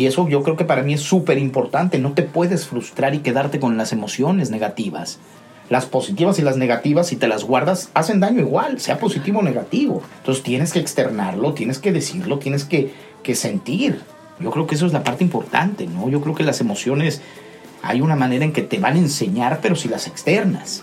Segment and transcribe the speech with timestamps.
[0.00, 1.98] Y eso yo creo que para mí es súper importante.
[1.98, 5.18] No te puedes frustrar y quedarte con las emociones negativas.
[5.68, 9.42] Las positivas y las negativas, si te las guardas, hacen daño igual, sea positivo o
[9.42, 10.02] negativo.
[10.16, 14.00] Entonces tienes que externarlo, tienes que decirlo, tienes que, que sentir.
[14.38, 16.08] Yo creo que eso es la parte importante, ¿no?
[16.08, 17.20] Yo creo que las emociones
[17.82, 20.82] hay una manera en que te van a enseñar, pero si las externas.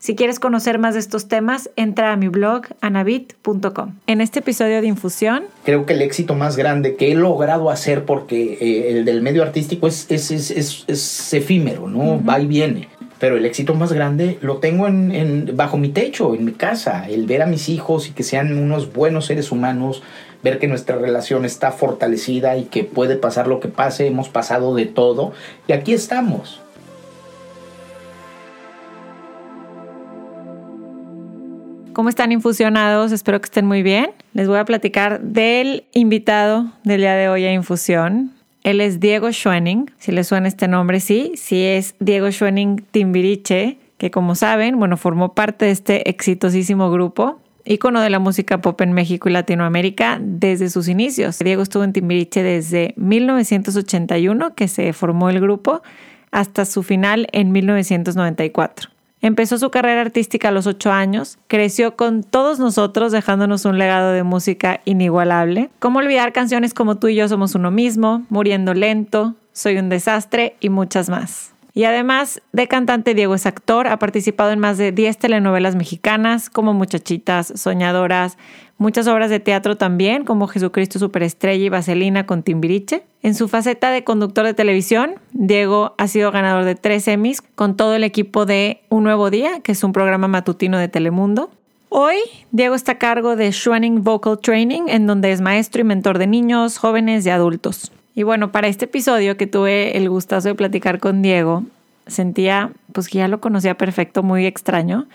[0.00, 3.96] Si quieres conocer más de estos temas, entra a mi blog anabit.com.
[4.06, 5.42] En este episodio de Infusión...
[5.64, 9.42] Creo que el éxito más grande que he logrado hacer, porque eh, el del medio
[9.42, 12.24] artístico es, es, es, es efímero, ¿no?
[12.24, 12.88] Va y viene.
[13.18, 17.08] Pero el éxito más grande lo tengo en, en, bajo mi techo, en mi casa.
[17.08, 20.04] El ver a mis hijos y que sean unos buenos seres humanos,
[20.44, 24.76] ver que nuestra relación está fortalecida y que puede pasar lo que pase, hemos pasado
[24.76, 25.32] de todo
[25.66, 26.60] y aquí estamos.
[31.98, 33.10] ¿Cómo están infusionados?
[33.10, 34.12] Espero que estén muy bien.
[34.32, 38.34] Les voy a platicar del invitado del día de hoy a Infusión.
[38.62, 43.80] Él es Diego Schwenning, si le suena este nombre, sí, sí es Diego Schwenning Timbiriche,
[43.96, 48.80] que como saben, bueno, formó parte de este exitosísimo grupo, ícono de la música pop
[48.80, 51.40] en México y Latinoamérica desde sus inicios.
[51.40, 55.82] Diego estuvo en Timbiriche desde 1981, que se formó el grupo,
[56.30, 58.97] hasta su final en 1994.
[59.20, 64.12] Empezó su carrera artística a los ocho años, creció con todos nosotros dejándonos un legado
[64.12, 65.70] de música inigualable.
[65.80, 70.56] ¿Cómo olvidar canciones como Tú y yo somos uno mismo, Muriendo lento, Soy un desastre
[70.60, 71.52] y muchas más?
[71.74, 76.50] Y además de cantante, Diego es actor, ha participado en más de 10 telenovelas mexicanas
[76.50, 78.36] como Muchachitas, Soñadoras,
[78.78, 83.02] muchas obras de teatro también como Jesucristo Superestrella y Vaselina con Timbiriche.
[83.22, 87.76] En su faceta de conductor de televisión, Diego ha sido ganador de tres Emmys con
[87.76, 91.50] todo el equipo de Un Nuevo Día, que es un programa matutino de Telemundo.
[91.90, 92.16] Hoy,
[92.50, 96.26] Diego está a cargo de Schwenning Vocal Training, en donde es maestro y mentor de
[96.26, 97.92] niños, jóvenes y adultos.
[98.14, 101.64] Y bueno, para este episodio que tuve el gustazo de platicar con Diego,
[102.06, 105.06] sentía pues que ya lo conocía perfecto, muy extraño,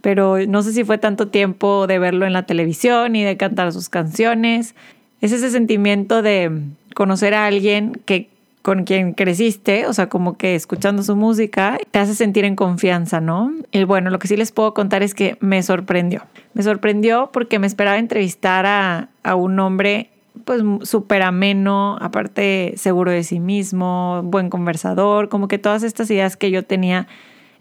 [0.00, 3.72] pero no sé si fue tanto tiempo de verlo en la televisión y de cantar
[3.72, 4.74] sus canciones.
[5.20, 6.50] Es ese sentimiento de
[6.94, 8.28] conocer a alguien que
[8.62, 13.20] con quien creciste, o sea, como que escuchando su música, te hace sentir en confianza,
[13.20, 13.52] ¿no?
[13.70, 16.24] Y bueno, lo que sí les puedo contar es que me sorprendió.
[16.52, 20.10] Me sorprendió porque me esperaba entrevistar a, a un hombre
[20.44, 26.36] pues súper ameno, aparte seguro de sí mismo, buen conversador, como que todas estas ideas
[26.36, 27.06] que yo tenía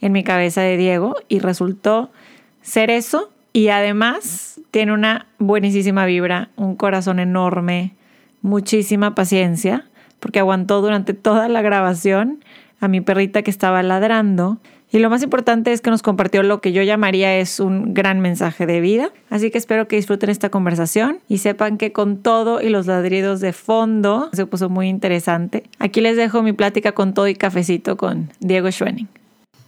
[0.02, 2.12] en mi cabeza de Diego y resultó
[2.62, 3.32] ser eso.
[3.54, 7.96] Y además tiene una buenísima vibra, un corazón enorme,
[8.42, 9.86] muchísima paciencia,
[10.20, 12.44] porque aguantó durante toda la grabación
[12.82, 14.60] a mi perrita que estaba ladrando
[14.96, 18.22] y lo más importante es que nos compartió lo que yo llamaría es un gran
[18.22, 19.12] mensaje de vida.
[19.30, 23.42] Así que espero que disfruten esta conversación y sepan que con todo y los ladridos
[23.42, 25.64] de fondo se puso muy interesante.
[25.80, 29.10] Aquí les dejo mi plática con todo y cafecito con Diego Schwenning.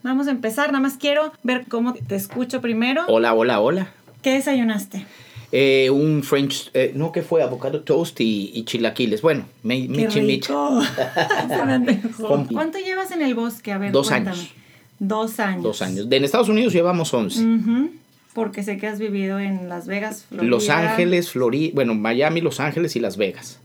[0.01, 3.03] Vamos a empezar, nada más quiero ver cómo te escucho primero.
[3.09, 3.89] Hola, hola, hola.
[4.21, 5.05] ¿Qué desayunaste?
[5.51, 9.21] Eh, un French, eh, no que fue avocado toast y, y chilaquiles.
[9.21, 10.53] Bueno, michi michi.
[12.53, 13.73] ¿Cuánto llevas en el bosque?
[13.73, 14.53] A ver, Dos años.
[14.99, 15.63] Dos años.
[15.63, 16.07] Dos años.
[16.09, 17.89] en Estados Unidos llevamos 11.
[18.33, 20.49] Porque sé que has vivido en Las Vegas, Florida.
[20.49, 23.59] Los Ángeles, Florida, bueno, Miami, Los Ángeles y Las Vegas.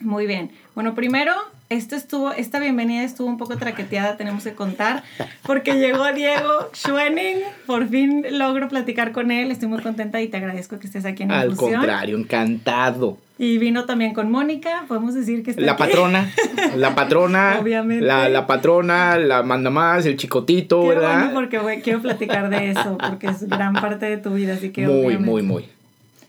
[0.00, 0.50] Muy bien.
[0.74, 1.32] Bueno, primero,
[1.68, 5.02] esto estuvo, esta bienvenida estuvo un poco traqueteada, tenemos que contar,
[5.42, 10.36] porque llegó Diego Schwenning, por fin logro platicar con él, estoy muy contenta y te
[10.36, 13.18] agradezco que estés aquí en Al contrario, encantado.
[13.36, 16.32] Y vino también con Mónica, podemos decir que está La patrona,
[16.76, 18.04] la patrona, Obviamente.
[18.04, 21.32] La, la, patrona, la manda más, el chicotito, ¿verdad?
[21.32, 24.86] Bueno porque quiero platicar de eso, porque es gran parte de tu vida, así que
[24.86, 25.64] Muy, muy, muy.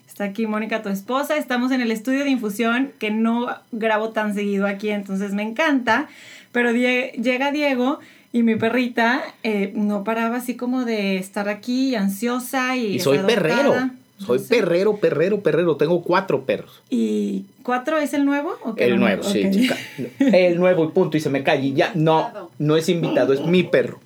[0.07, 1.35] Está aquí Mónica, tu esposa.
[1.35, 6.07] Estamos en el estudio de infusión, que no grabo tan seguido aquí, entonces me encanta.
[6.53, 7.99] Pero llega Diego
[8.31, 12.95] y mi perrita eh, no paraba así como de estar aquí ansiosa y...
[12.95, 13.91] Y soy perrero.
[14.17, 15.75] Soy perrero, perrero, perrero.
[15.75, 16.81] Tengo cuatro perros.
[16.89, 18.53] ¿Y cuatro es el nuevo?
[18.63, 19.75] ¿o qué el nuevo, sí, chica.
[20.19, 21.17] El nuevo y punto.
[21.17, 21.65] Y se me cae.
[21.65, 23.99] Y ya, no, no es invitado, es mi perro.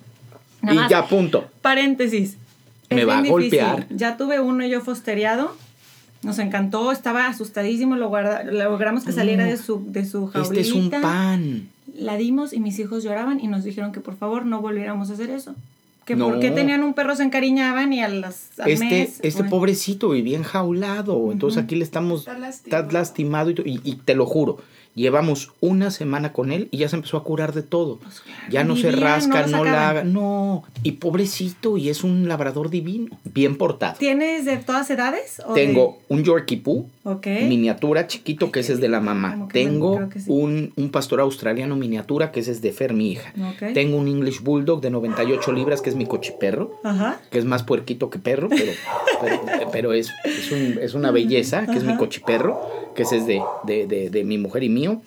[0.64, 1.48] y ya, punto.
[1.62, 2.38] Paréntesis.
[2.90, 3.32] me Es va a difícil.
[3.32, 3.88] golpear.
[3.90, 5.56] Ya tuve uno yo fosteriado.
[6.24, 10.54] Nos encantó, estaba asustadísimo, lo guarda- logramos que saliera de su, de su jaulita.
[10.60, 11.70] Este es un pan.
[11.98, 15.14] La dimos y mis hijos lloraban y nos dijeron que por favor no volviéramos a
[15.14, 15.56] hacer eso.
[16.10, 16.30] Que No.
[16.30, 20.10] porque tenían un perro se encariñaban y a las al Este, mes, este bueno, pobrecito
[20.10, 21.32] vivía enjaulado.
[21.32, 22.22] Entonces aquí le estamos.
[22.22, 22.82] Está lastimado.
[22.84, 24.58] Está lastimado y, y- y te lo juro.
[24.96, 28.00] Llevamos una semana con él y ya se empezó a curar de todo.
[28.50, 30.04] Ya no se rasca, no la haga.
[30.04, 30.64] No.
[30.84, 33.18] Y pobrecito, y es un labrador divino.
[33.24, 33.96] Bien portado.
[34.00, 35.42] ¿Tienes de todas edades?
[35.46, 36.88] o de- Tengo un Yorkie Poo,
[37.48, 39.48] Miniatura chiquito, que ese es de la mamá.
[39.52, 40.24] Tengo sí.
[40.28, 43.34] un, un pastor australiano miniatura, que ese es de Fer, mi hija.
[43.74, 46.80] Tengo un English Bulldog de 98 libras, que es mi cochiperro.
[46.84, 47.20] Ajá.
[47.32, 48.72] que es más puerquito que perro, pero,
[49.22, 49.42] pero,
[49.72, 52.60] pero es, es, un- es una belleza, que es mi cochiperro,
[52.96, 55.02] que ese es de, de, de, de mi mujer y mío,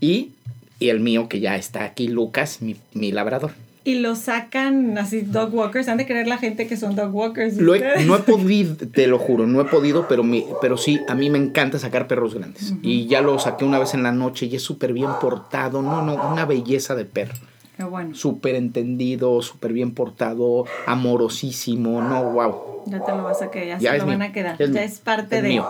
[0.00, 0.30] y,
[0.78, 3.52] y el mío que ya está aquí, Lucas, mi, mi labrador.
[3.86, 5.86] Y lo sacan así dog walkers.
[5.88, 7.56] Han de creer la gente que son dog walkers.
[7.56, 8.04] Lo he- ustedes.
[8.06, 11.30] no he podido, te lo juro, no he podido, pero, mi, pero sí, a mí
[11.30, 12.74] me encanta sacar perros grandes.
[12.82, 16.02] Y ya lo saqué una vez en la noche y es súper bien portado, no,
[16.02, 17.34] no, una belleza de perro.
[17.76, 18.14] Qué bueno.
[18.14, 22.82] Súper entendido, súper bien portado, amorosísimo, no, wow.
[22.86, 24.56] Ya te lo vas a quedar, ya, Ya se es lo van a quedar.
[24.60, 25.48] es ya es parte es de.
[25.48, 25.68] Mío,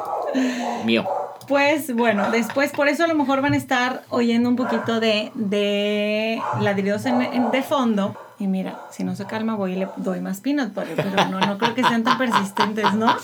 [0.84, 1.04] mío.
[1.48, 5.31] Pues bueno, después por eso a lo mejor van a estar oyendo un poquito de,
[5.34, 8.16] de ladridos en, de fondo.
[8.38, 11.40] Y mira, si no se calma voy y le doy más peanut butter, pero no,
[11.40, 13.14] no creo que sean tan persistentes, ¿no?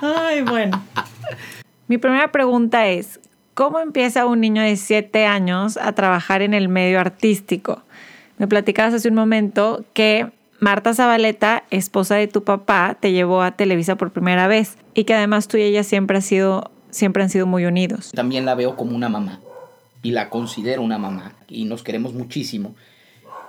[0.00, 0.82] Ay, bueno.
[1.88, 3.20] Mi primera pregunta es,
[3.52, 7.82] ¿cómo empieza un niño de 7 años a trabajar en el medio artístico?
[8.38, 10.30] Me platicabas hace un momento que
[10.60, 15.14] Marta Zabaleta, esposa de tu papá, te llevó a Televisa por primera vez y que
[15.14, 18.12] además tú y ella siempre, ha sido, siempre han sido muy unidos.
[18.14, 19.40] También la veo como una mamá
[20.02, 22.74] y la considero una mamá y nos queremos muchísimo.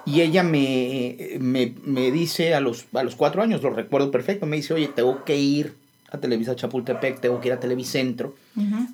[0.06, 4.46] Y ella me, me, me dice a los, a los cuatro años, lo recuerdo perfecto,
[4.46, 5.76] me dice, oye, tengo que ir
[6.12, 8.36] a Televisa Chapultepec, tengo que ir a Televicentro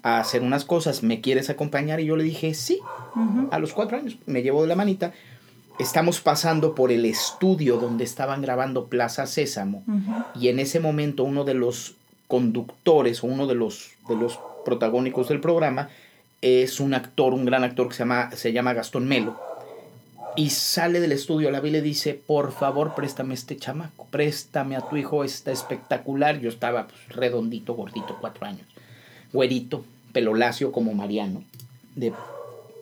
[0.04, 2.00] a hacer unas cosas, ¿me quieres acompañar?
[2.00, 2.80] Y yo le dije, sí,
[3.52, 5.14] a los cuatro años, me llevo de la manita.
[5.80, 9.84] Estamos pasando por el estudio donde estaban grabando Plaza Sésamo
[10.40, 11.96] y en ese momento uno de los
[12.28, 15.90] conductores o uno de los, de los protagónicos del programa
[16.42, 19.40] es un actor, un gran actor que se llama, se llama Gastón Melo.
[20.36, 24.78] Y sale del estudio, la vi y le dice, por favor, préstame este chamaco, préstame
[24.78, 26.40] a tu hijo, está espectacular.
[26.40, 28.66] Yo estaba pues, redondito, gordito, cuatro años,
[29.34, 31.44] güerito, pelo lacio como Mariano,
[31.96, 32.14] de,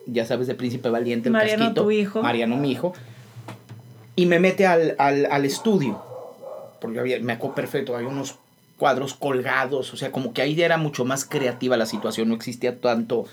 [0.06, 1.82] ya sabes, de Príncipe Valiente, el Mariano, casquito.
[1.82, 2.22] tu hijo.
[2.22, 2.92] Mariano, mi hijo.
[4.14, 6.00] Y me mete al, al, al estudio,
[6.80, 8.36] porque había, me acuerdo perfecto, había unos
[8.80, 12.34] cuadros colgados, o sea, como que ahí ya era mucho más creativa la situación, no
[12.34, 13.26] existía tanto,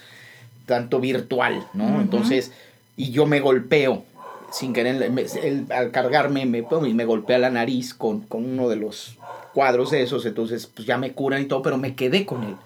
[0.65, 2.01] tanto virtual, ¿no?
[2.01, 2.51] Entonces,
[2.97, 4.03] y yo me golpeo,
[4.49, 5.25] sin querer, me-
[5.73, 6.63] al cargarme, me,
[6.94, 9.15] me golpea la nariz con, con uno de los
[9.53, 12.57] cuadros de esos, entonces, pues ya me curan y todo, pero me quedé con él.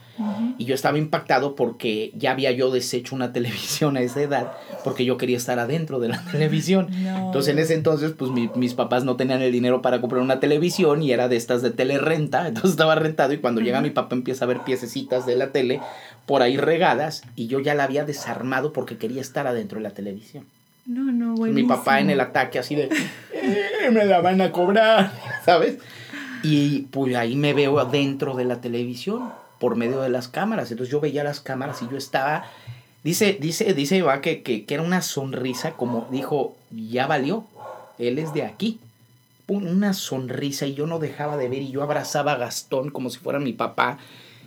[0.57, 4.51] Y yo estaba impactado porque ya había yo deshecho una televisión a esa edad,
[4.83, 6.87] porque yo quería estar adentro de la televisión.
[7.03, 7.25] No.
[7.27, 10.39] Entonces en ese entonces, pues mi- mis papás no tenían el dinero para comprar una
[10.39, 14.15] televisión y era de estas de telerenta, entonces estaba rentado y cuando llega mi papá
[14.15, 15.81] empieza a ver piececitas de la tele
[16.27, 19.91] por ahí regadas y yo ya la había desarmado porque quería estar adentro de la
[19.91, 20.45] televisión.
[20.85, 21.67] No, no, Mi buenísimo.
[21.75, 22.89] papá en el ataque así de,
[23.33, 25.11] "Eh, me la van a cobrar,
[25.45, 25.77] ¿sabes?
[26.43, 29.31] Y pues ahí me veo adentro de la televisión
[29.62, 30.72] por medio de las cámaras.
[30.72, 32.46] Entonces yo veía las cámaras y yo estaba,
[33.03, 37.46] dice, dice, dice Iván que, que, que era una sonrisa como dijo, ya valió,
[38.00, 38.80] él es de aquí.
[39.48, 43.20] Una sonrisa y yo no dejaba de ver y yo abrazaba a Gastón como si
[43.20, 44.00] fuera mi papá.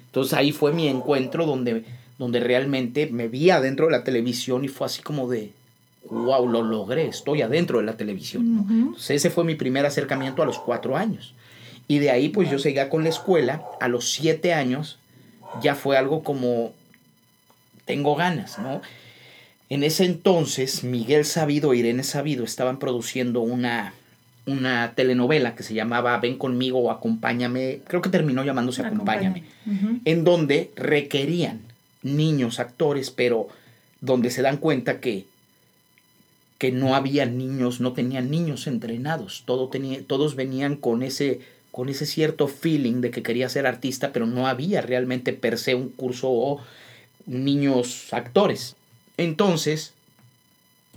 [0.06, 1.84] Entonces ahí fue mi encuentro donde,
[2.18, 5.52] donde realmente me vi adentro de la televisión y fue así como de,
[6.10, 8.56] wow, lo logré, estoy adentro de la televisión.
[8.56, 8.66] ¿no?
[8.68, 11.34] Entonces ese fue mi primer acercamiento a los cuatro años.
[11.86, 13.62] Y de ahí pues yo seguía con la escuela.
[13.80, 14.98] A los siete años
[15.62, 16.72] ya fue algo como,
[17.84, 18.80] tengo ganas, ¿no?
[19.68, 23.94] En ese entonces Miguel Sabido e Irene Sabido estaban produciendo una,
[24.46, 27.80] una telenovela que se llamaba Ven conmigo o Acompáñame.
[27.86, 29.44] Creo que terminó llamándose Acompáñame
[30.04, 31.60] en donde requerían
[32.02, 33.48] niños actores, pero
[34.00, 35.24] donde se dan cuenta que,
[36.58, 41.40] que no había niños, no tenían niños entrenados, todo tenía, todos venían con ese,
[41.74, 45.74] con ese cierto feeling de que quería ser artista, pero no había realmente per se
[45.74, 46.60] un curso o
[47.26, 48.76] niños actores.
[49.16, 49.92] Entonces,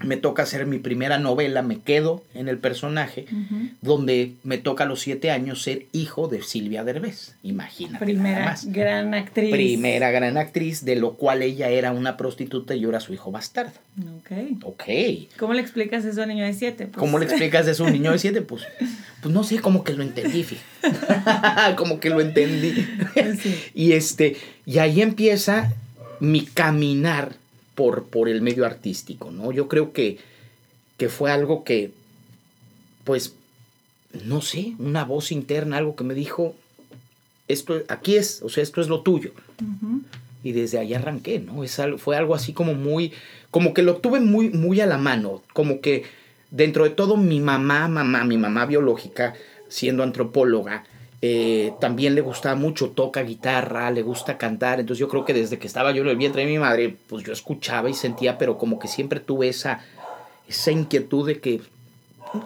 [0.04, 3.26] me toca hacer mi primera novela, me quedo en el personaje,
[3.82, 7.36] donde me toca a los siete años ser hijo de Silvia Derbez.
[7.44, 8.06] Imagínate.
[8.06, 9.52] Primera gran actriz.
[9.52, 13.32] Primera gran actriz, de lo cual ella era una prostituta y yo era su hijo
[13.32, 13.74] bastardo.
[14.20, 14.32] Ok.
[14.64, 14.84] Ok.
[15.38, 16.86] ¿Cómo le explicas eso a un niño de siete?
[16.86, 18.42] Pues, ¿Cómo le explicas eso a un niño de siete?
[18.42, 18.64] Pues,
[19.22, 20.46] pues no sé, como que lo entendí,
[21.76, 22.88] como que lo entendí.
[23.74, 25.74] y este, y ahí empieza
[26.20, 27.36] mi caminar
[27.78, 29.52] por, por el medio artístico, ¿no?
[29.52, 30.18] Yo creo que,
[30.98, 31.92] que fue algo que,
[33.04, 33.36] pues,
[34.26, 36.56] no sé, una voz interna, algo que me dijo,
[37.48, 39.32] esto aquí es, o sea, esto es lo tuyo.
[40.44, 41.64] Y desde ahí arranqué, ¿no?
[41.64, 43.14] Es algo, fue algo así como muy,
[43.52, 46.02] como que lo tuve muy, muy a la mano, como que
[46.50, 49.36] dentro de todo mi mamá, mamá, mi mamá biológica,
[49.68, 50.84] siendo antropóloga,
[51.22, 55.58] eh, también le gustaba mucho, toca guitarra, le gusta cantar, entonces yo creo que desde
[55.58, 58.58] que estaba yo en el vientre de mi madre, pues yo escuchaba y sentía, pero
[58.58, 59.84] como que siempre tuve esa,
[60.48, 61.62] esa inquietud de que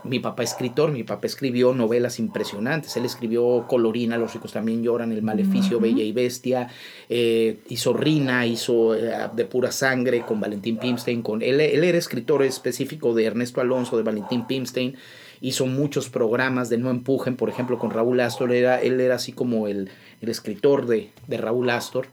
[0.04, 5.12] mi papá escritor, mi papá escribió novelas impresionantes, él escribió Colorina, Los ricos también lloran,
[5.12, 6.70] El maleficio, Bella y Bestia,
[7.10, 11.98] eh, hizo Rina, hizo eh, De pura sangre con Valentín Pimstein, con, él, él era
[11.98, 14.96] escritor específico de Ernesto Alonso, de Valentín Pimstein,
[15.42, 19.34] hizo muchos programas de No Empujen, por ejemplo, con Raúl Astor, era, él era así
[19.34, 19.90] como el,
[20.22, 22.08] el escritor de, de, Raúl Astor.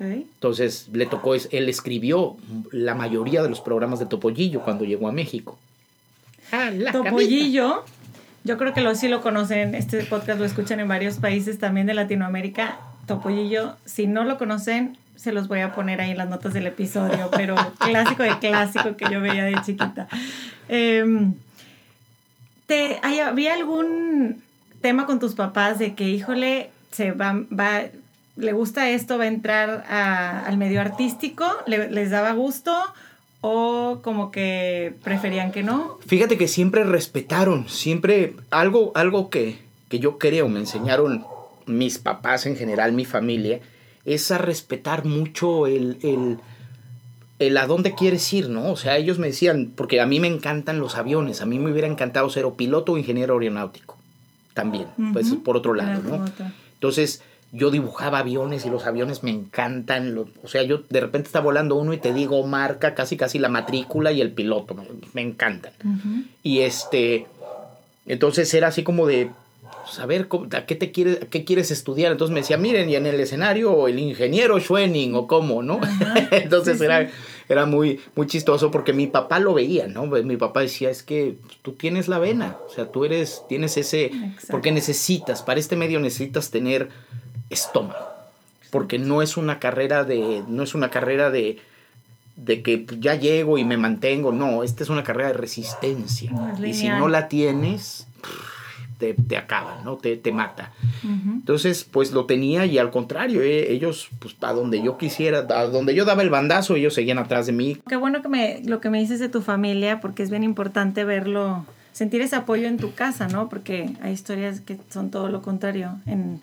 [0.00, 2.36] Entonces le tocó, él escribió
[2.72, 5.58] la mayoría de los programas de Topollillo cuando llegó a México.
[6.52, 7.84] Ah, Topollillo,
[8.44, 11.86] yo creo que lo, sí lo conocen, este podcast lo escuchan en varios países también
[11.86, 12.80] de Latinoamérica.
[13.06, 16.66] Topollillo, si no lo conocen, se los voy a poner ahí en las notas del
[16.66, 20.08] episodio, pero clásico de clásico que yo veía de chiquita.
[20.70, 21.04] Eh,
[23.02, 24.42] ¿Había algún
[24.80, 27.82] tema con tus papás de que, híjole, se va, va
[28.36, 31.46] le gusta esto, va a entrar al medio artístico?
[31.66, 32.72] ¿Les daba gusto?
[33.42, 35.98] ¿O como que preferían que no?
[36.06, 39.58] Fíjate que siempre respetaron, siempre algo, algo que,
[39.88, 41.24] que yo creo me enseñaron
[41.66, 43.60] mis papás en general, mi familia,
[44.04, 46.38] es a respetar mucho el
[47.40, 48.70] el a dónde quieres ir, ¿no?
[48.70, 51.72] O sea, ellos me decían, porque a mí me encantan los aviones, a mí me
[51.72, 53.96] hubiera encantado ser o piloto o ingeniero aeronáutico,
[54.52, 56.24] también, pues por otro lado, ¿no?
[56.74, 61.40] Entonces, yo dibujaba aviones y los aviones me encantan, o sea, yo de repente está
[61.40, 64.76] volando uno y te digo marca, casi casi la matrícula y el piloto,
[65.14, 65.72] me, encantan.
[66.42, 67.26] Y este,
[68.04, 69.30] entonces era así como de,
[69.90, 72.12] saber pues, a qué te quieres, qué quieres estudiar.
[72.12, 75.80] Entonces me decía, miren, y en el escenario el ingeniero Schwenning o cómo, ¿no?
[76.30, 77.08] Entonces era,
[77.52, 80.06] era muy, muy chistoso porque mi papá lo veía, ¿no?
[80.06, 84.12] Mi papá decía, es que tú tienes la vena, o sea, tú eres, tienes ese,
[84.50, 86.90] porque necesitas, para este medio necesitas tener
[87.50, 88.06] estómago,
[88.70, 91.58] porque no es una carrera de, no es una carrera de,
[92.36, 96.30] de que ya llego y me mantengo, no, esta es una carrera de resistencia.
[96.64, 98.06] y si no la tienes
[99.00, 99.96] te, te acaba, ¿no?
[99.96, 100.72] Te, te mata.
[101.02, 105.66] Entonces, pues lo tenía y al contrario, eh, ellos, pues a donde yo quisiera, a
[105.66, 107.78] donde yo daba el bandazo, ellos seguían atrás de mí.
[107.88, 111.04] Qué bueno que me, lo que me dices de tu familia, porque es bien importante
[111.04, 113.48] verlo, sentir ese apoyo en tu casa, ¿no?
[113.48, 116.40] Porque hay historias que son todo lo contrario en,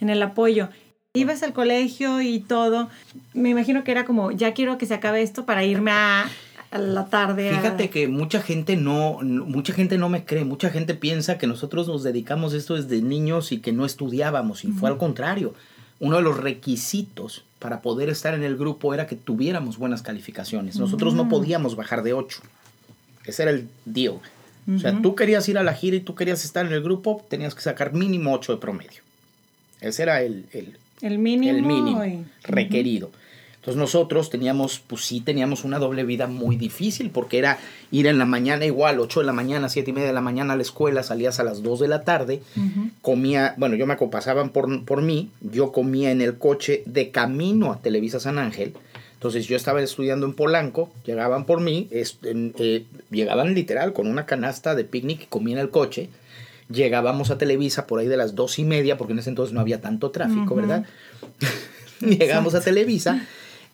[0.00, 0.68] en el apoyo
[1.16, 2.90] ibas al colegio y todo,
[3.32, 6.26] me imagino que era como, ya quiero que se acabe esto para irme a
[6.72, 7.50] la tarde.
[7.50, 11.88] Fíjate que mucha gente no, mucha gente no me cree, mucha gente piensa que nosotros
[11.88, 15.54] nos dedicamos esto desde niños y que no estudiábamos, y fue al contrario.
[15.98, 20.78] Uno de los requisitos para poder estar en el grupo era que tuviéramos buenas calificaciones.
[20.78, 22.40] Nosotros no podíamos bajar de 8.
[23.24, 24.20] Ese era el deal.
[24.74, 27.24] O sea, tú querías ir a la gira y tú querías estar en el grupo,
[27.28, 29.02] tenías que sacar mínimo 8 de promedio.
[29.80, 30.46] Ese era el,
[31.00, 33.10] el, mínimo, el mínimo requerido.
[33.66, 37.58] Entonces nosotros teníamos, pues sí, teníamos una doble vida muy difícil porque era
[37.90, 40.52] ir en la mañana igual, 8 de la mañana, 7 y media de la mañana
[40.52, 42.42] a la escuela, salías a las 2 de la tarde,
[43.02, 47.72] comía, bueno, yo me acompasaban por, por mí, yo comía en el coche de camino
[47.72, 48.72] a Televisa San Ángel,
[49.14, 54.76] entonces yo estaba estudiando en Polanco, llegaban por mí, eh, llegaban literal con una canasta
[54.76, 56.08] de picnic y comía en el coche,
[56.70, 59.60] llegábamos a Televisa por ahí de las dos y media, porque en ese entonces no
[59.60, 60.84] había tanto tráfico, ¿verdad?
[62.00, 63.26] Llegamos a Televisa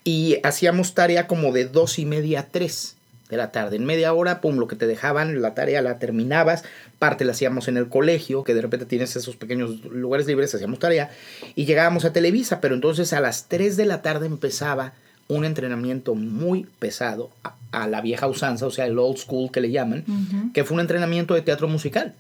[0.05, 2.97] y hacíamos tarea como de dos y media a tres
[3.31, 3.77] de la tarde.
[3.77, 6.65] En media hora, pum, lo que te dejaban, la tarea la terminabas,
[6.99, 10.79] parte la hacíamos en el colegio, que de repente tienes esos pequeños lugares libres, hacíamos
[10.79, 11.11] tarea,
[11.55, 14.93] y llegábamos a Televisa, pero entonces a las 3 de la tarde empezaba
[15.29, 19.71] un entrenamiento muy pesado a, la vieja usanza, o sea, el old school que le
[19.71, 20.05] llaman,
[20.53, 22.15] que fue un entrenamiento de teatro musical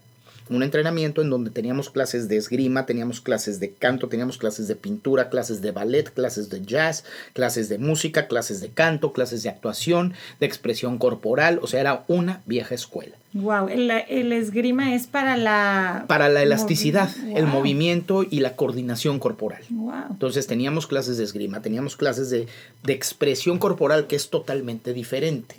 [0.54, 4.76] un entrenamiento en donde teníamos clases de esgrima, teníamos clases de canto, teníamos clases de
[4.76, 9.50] pintura, clases de ballet, clases de jazz, clases de música, clases de canto, clases de
[9.50, 13.16] actuación, de expresión corporal, o sea, era una vieja escuela.
[13.34, 13.90] Wow, el,
[14.32, 16.04] esgrima es para la...
[16.06, 19.62] Para la elasticidad, el movimiento y la coordinación corporal.
[19.70, 19.94] Wow.
[20.10, 22.46] Entonces teníamos clases de esgrima, teníamos clases de,
[22.86, 25.54] expresión corporal que es totalmente diferente.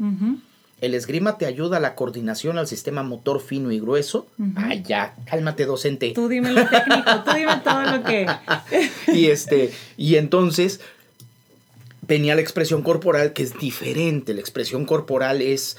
[0.84, 4.28] El esgrima te ayuda a la coordinación al sistema motor fino y grueso.
[4.58, 6.12] Ay, ya, cálmate, docente.
[6.13, 8.28] Tú dime lo técnico, tú dime todo lo que.
[9.13, 10.82] y este, y entonces
[12.06, 14.34] tenía la expresión corporal que es diferente.
[14.34, 15.78] La expresión corporal es.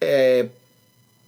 [0.00, 0.50] Eh,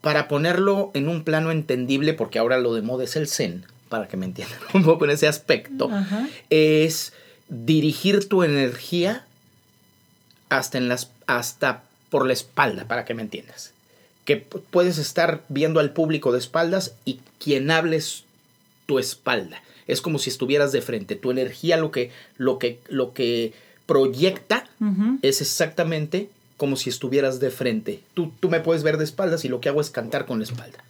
[0.00, 4.08] para ponerlo en un plano entendible, porque ahora lo de moda es el zen, para
[4.08, 5.88] que me entiendan un poco en ese aspecto,
[6.50, 7.12] es
[7.48, 9.26] dirigir tu energía
[10.48, 13.72] hasta en las hasta por la espalda, para que me entiendas.
[14.26, 18.24] Que puedes estar viendo al público de espaldas y quien hables
[18.84, 19.62] tu espalda.
[19.86, 21.16] Es como si estuvieras de frente.
[21.16, 23.54] Tu energía lo que, lo que, lo que
[23.86, 24.68] proyecta
[25.22, 26.28] es exactamente
[26.58, 28.02] como si estuvieras de frente.
[28.12, 30.44] Tú, tú me puedes ver de espaldas y lo que hago es cantar con la
[30.44, 30.84] espalda.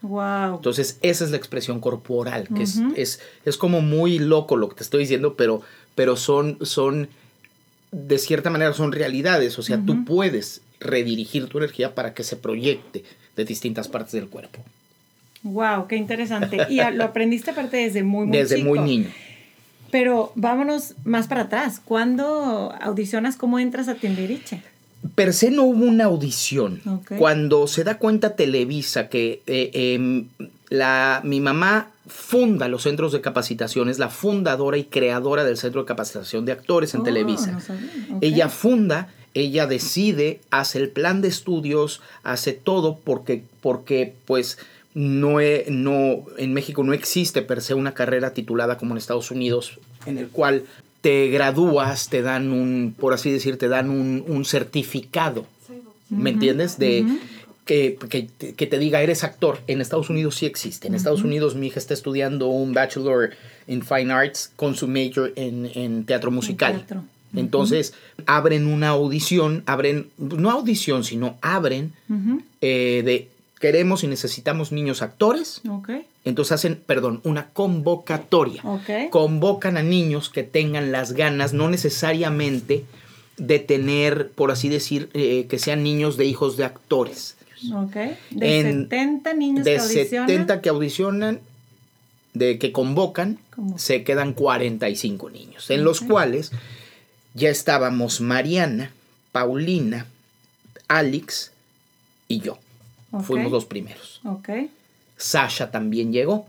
[0.00, 0.56] Wow.
[0.56, 4.76] Entonces, esa es la expresión corporal, que es, es, es, como muy loco lo que
[4.76, 5.60] te estoy diciendo, pero,
[5.94, 7.08] pero son, son
[7.92, 12.36] de cierta manera son realidades, o sea, tú puedes redirigir tu energía para que se
[12.36, 13.04] proyecte
[13.36, 14.64] de distintas partes del cuerpo.
[15.42, 16.66] Wow, qué interesante.
[16.70, 19.08] Y lo aprendiste aparte desde muy, muy Desde muy niño.
[19.90, 21.80] Pero vámonos más para atrás.
[21.84, 23.36] ¿Cuándo audicionas?
[23.36, 24.62] ¿Cómo entras a Timbiriche?
[25.14, 26.80] Per se no hubo una audición.
[27.18, 30.28] Cuando se da cuenta Televisa que eh, em,
[30.68, 35.82] la, mi mamá funda los centros de capacitación, es la fundadora y creadora del Centro
[35.82, 37.58] de Capacitación de Actores en oh, Televisa.
[38.20, 44.58] Ella funda, ella decide, hace el plan de estudios, hace todo porque, porque pues
[44.94, 49.78] no, no, en México no existe per se una carrera titulada como en Estados Unidos,
[50.06, 50.64] en el cual
[51.02, 55.46] te gradúas, te dan un, por así decir, te dan un, certificado.
[56.08, 56.78] ¿Me entiendes?
[56.78, 57.04] De,
[57.66, 57.96] que,
[58.56, 59.60] que, te diga, eres actor.
[59.66, 60.88] En Estados Unidos sí existe.
[60.88, 63.30] En Estados Unidos mi hija está estudiando un Bachelor
[63.66, 66.86] in Fine Arts con su major en, teatro musical.
[67.34, 67.94] Entonces,
[68.26, 71.92] abren una audición, abren, no audición, sino abren
[72.60, 73.28] eh, de
[73.58, 75.62] queremos y necesitamos niños actores.
[76.24, 78.62] Entonces hacen, perdón, una convocatoria.
[79.10, 82.84] Convocan a niños que tengan las ganas, no necesariamente
[83.38, 87.36] de tener, por así decir, eh, que sean niños de hijos de actores.
[87.74, 87.96] Ok.
[88.30, 90.28] De 70 niños de que audicionan.
[90.28, 91.40] 70 que audicionan,
[92.34, 93.38] de que convocan,
[93.76, 96.52] se quedan 45 niños, en los cuales
[97.34, 98.92] ya estábamos Mariana,
[99.32, 100.06] Paulina,
[100.88, 101.52] Alex
[102.28, 102.58] y yo.
[103.22, 104.20] Fuimos los primeros.
[104.24, 104.48] Ok.
[105.22, 106.46] Sasha también llegó.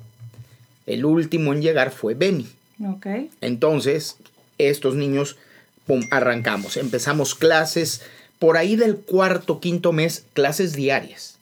[0.85, 2.47] El último en llegar fue Benny.
[2.85, 3.07] Ok.
[3.41, 4.17] Entonces,
[4.57, 5.37] estos niños,
[5.85, 6.77] pum, arrancamos.
[6.77, 8.01] Empezamos clases
[8.39, 11.37] por ahí del cuarto, quinto mes, clases diarias,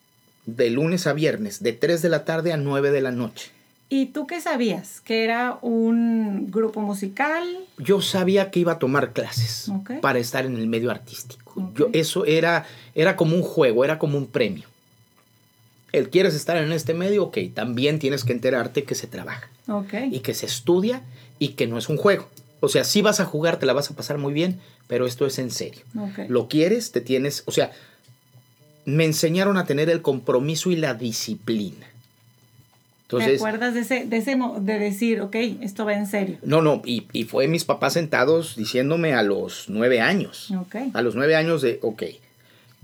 [0.46, 3.52] de lunes a viernes, de 3 de la tarde a 9 de la noche.
[3.90, 5.02] ¿Y tú qué sabías?
[5.02, 7.44] ¿Que era un grupo musical?
[7.78, 9.70] Yo sabía que iba a tomar clases
[10.02, 11.72] para estar en el medio artístico.
[11.76, 12.66] Yo, eso era,
[12.96, 14.71] era como un juego, era como un premio.
[15.92, 19.50] El quieres estar en este medio, ok, también tienes que enterarte que se trabaja.
[20.12, 21.02] Y que se estudia
[21.40, 22.30] y que no es un juego.
[22.60, 25.26] O sea, si vas a jugar, te la vas a pasar muy bien, pero esto
[25.26, 25.82] es en serio.
[26.28, 27.72] Lo quieres, te tienes, o sea,
[28.86, 31.88] me enseñaron a tener el compromiso y la disciplina.
[33.04, 36.38] Entonces, ¿Te acuerdas de ese, de ese, de decir, ok, esto va en serio?
[36.44, 40.50] No, no, y, y fue mis papás sentados diciéndome a los nueve años.
[40.52, 40.92] Okay.
[40.94, 42.04] A los nueve años de, ok,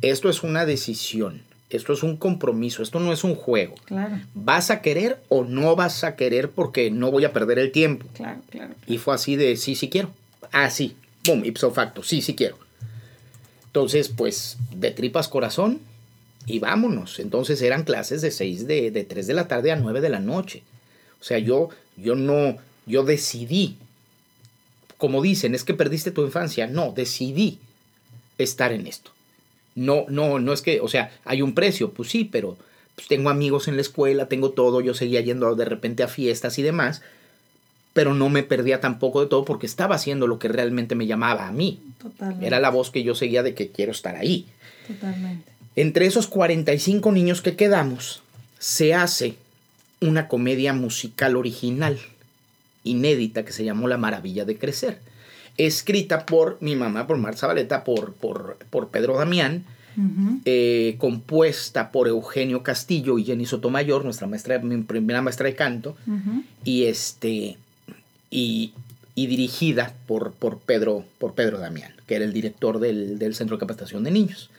[0.01, 3.75] esto es una decisión, esto es un compromiso, esto no es un juego.
[3.85, 4.21] Claro.
[4.33, 8.07] ¿Vas a querer o no vas a querer porque no voy a perder el tiempo?
[8.13, 8.73] Claro, claro.
[8.87, 10.11] Y fue así de, sí, sí quiero.
[10.51, 12.57] Ah, sí, boom, ipso facto, sí, sí quiero.
[13.65, 15.81] Entonces, pues, de tripas corazón
[16.45, 17.19] y vámonos.
[17.19, 20.19] Entonces eran clases de 6, de, de 3 de la tarde a 9 de la
[20.19, 20.63] noche.
[21.19, 23.77] O sea, yo, yo no, yo decidí,
[24.97, 26.65] como dicen, es que perdiste tu infancia.
[26.67, 27.59] No, decidí
[28.37, 29.11] estar en esto.
[29.77, 32.57] No, no, no es que, o sea, hay un precio, pues sí, pero
[32.95, 36.57] pues tengo amigos en la escuela, tengo todo, yo seguía yendo de repente a fiestas
[36.57, 37.03] y demás,
[37.93, 41.47] pero no me perdía tampoco de todo porque estaba haciendo lo que realmente me llamaba
[41.47, 41.79] a mí.
[41.99, 42.47] Totalmente.
[42.47, 44.47] Era la voz que yo seguía de que quiero estar ahí.
[44.87, 45.51] Totalmente.
[45.75, 48.23] Entre esos 45 niños que quedamos,
[48.57, 49.35] se hace
[50.01, 51.99] una comedia musical original,
[52.83, 54.99] inédita, que se llamó La Maravilla de Crecer,
[55.57, 59.65] escrita por mi mamá, por Marta Zabaleta, por, por, por Pedro Damián
[60.45, 65.97] eh, compuesta por Eugenio Castillo y Jenny Sotomayor, nuestra maestra, mi primera maestra de canto,
[66.63, 67.57] y este
[68.29, 68.73] y,
[69.15, 74.03] dirigida por, por, Pedro, por Pedro Damián, que era el director del, Centro de Capacitación
[74.03, 74.51] de Niños.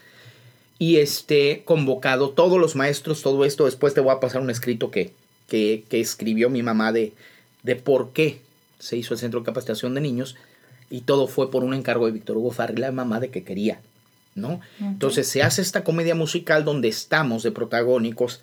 [0.80, 4.90] Y este, convocado todos los maestros, todo esto, después te voy a pasar un escrito
[4.90, 5.12] que,
[5.46, 7.12] que, escribió mi mamá de,
[7.62, 8.40] de por qué
[8.80, 10.34] se hizo el Centro de Capacitación de Niños,
[10.90, 13.80] y todo fue por un encargo de Víctor Hugo Farri, la mamá de que quería,
[14.34, 14.60] ¿no?
[14.80, 18.42] Entonces se hace esta comedia musical donde estamos de protagónicos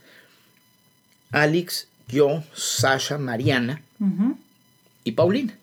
[1.31, 3.81] Alex, yo, Sasha, Mariana
[5.03, 5.57] y Paulina.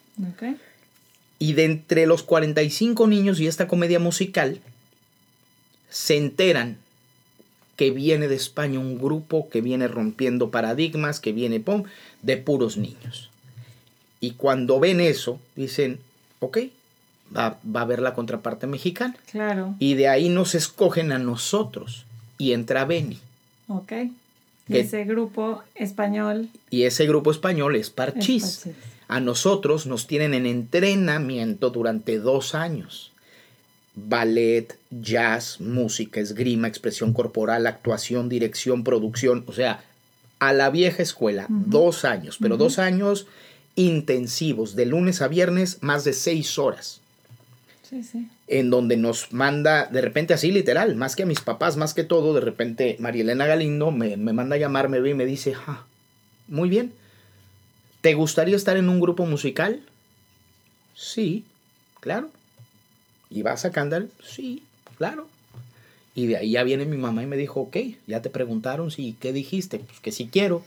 [1.39, 4.61] Y de entre los 45 niños y esta comedia musical,
[5.89, 6.79] se enteran
[7.77, 11.63] que viene de España un grupo que viene rompiendo paradigmas, que viene
[12.23, 13.31] de puros niños.
[14.21, 15.99] Y cuando ven eso, dicen,
[16.43, 16.59] ok,
[17.37, 19.17] va, va, a haber la contraparte mexicana.
[19.31, 19.75] Claro.
[19.79, 22.05] Y de ahí nos escogen a nosotros
[22.39, 23.19] y entra Beni.
[23.69, 23.93] Ok.
[24.69, 26.49] Y ese grupo español.
[26.71, 28.69] Y ese grupo español es Parchís.
[29.09, 33.13] A nosotros nos tienen en entrenamiento durante dos años.
[33.95, 39.45] Ballet, jazz, música, esgrima, expresión corporal, actuación, dirección, producción.
[39.47, 39.85] O sea,
[40.39, 43.27] a la vieja escuela, dos años, pero dos años
[43.75, 47.01] intensivos, de lunes a viernes, más de seis horas.
[47.83, 48.29] Sí, sí.
[48.49, 52.05] En donde nos manda, de repente así literal, más que a mis papás, más que
[52.05, 55.55] todo, de repente María Elena Galindo me, manda a llamar, me ve y me dice,
[55.67, 55.85] ah,
[56.49, 56.93] muy bien,
[58.01, 59.81] ¿te gustaría estar en un grupo musical?
[60.95, 61.45] Sí,
[62.01, 62.31] claro.
[63.31, 64.07] ¿Y vas a cantar?
[64.23, 64.63] Sí,
[64.99, 65.29] claro.
[66.15, 69.15] Y de ahí ya viene mi mamá y me dijo, ok, ya te preguntaron si,
[69.15, 69.79] ¿qué dijiste?
[69.79, 70.63] Pues que si quiero.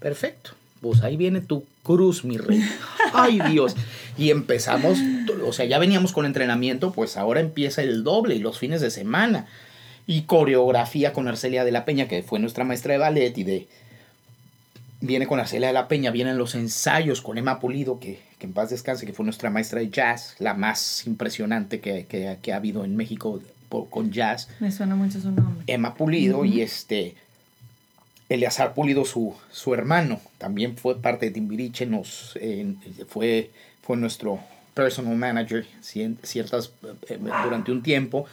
[0.00, 2.60] Perfecto pues ahí viene tu cruz, mi rey.
[3.14, 3.76] Ay Dios.
[4.18, 4.98] Y empezamos,
[5.46, 8.90] o sea, ya veníamos con entrenamiento, pues ahora empieza el doble y los fines de
[8.90, 9.46] semana.
[10.06, 13.68] Y coreografía con Arcelia de la Peña, que fue nuestra maestra de ballet y de...
[15.00, 18.70] Viene con Arcelia de la Peña, vienen los ensayos con Emma Pulido, que, en paz
[18.70, 22.96] descanse, que fue nuestra maestra de jazz, la más impresionante que, que, ha habido en
[22.96, 24.48] México con jazz.
[24.60, 25.64] Me suena mucho su nombre.
[25.66, 27.16] Emma Pulido y este
[28.34, 32.38] Eleazar Pulido, su, su hermano, también fue parte de Timbiriche, nos,
[33.08, 33.50] fue,
[33.82, 34.40] fue nuestro
[34.74, 36.72] personal manager ciertas,
[37.08, 38.26] eh, durante un tiempo.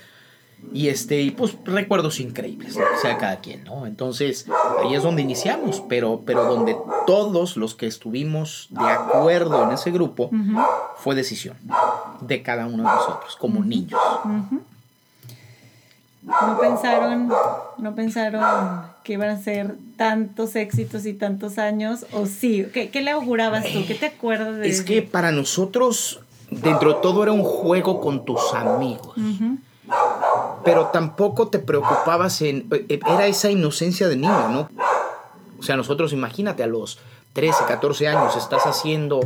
[0.73, 3.85] Y este, y pues recuerdos increíbles, o sea, cada quien, ¿no?
[3.85, 4.45] Entonces,
[4.83, 6.75] ahí es donde iniciamos, pero, pero donde
[7.07, 10.29] todos los que estuvimos de acuerdo en ese grupo
[10.97, 11.55] fue decisión
[12.19, 14.01] de cada uno de nosotros, como niños.
[16.23, 17.31] No pensaron,
[17.77, 23.11] no pensaron que iban a ser tantos éxitos y tantos años, o sí, ¿qué, le
[23.11, 23.85] augurabas tú?
[23.85, 28.23] ¿Qué te acuerdas de Es que para nosotros, dentro de todo, era un juego con
[28.23, 29.13] tus amigos.
[30.63, 32.65] Pero tampoco te preocupabas en.
[32.71, 34.69] Eh, era esa inocencia de niño, ¿no?
[35.59, 36.99] O sea, nosotros, imagínate, a los
[37.33, 39.19] 13, 14 años estás haciendo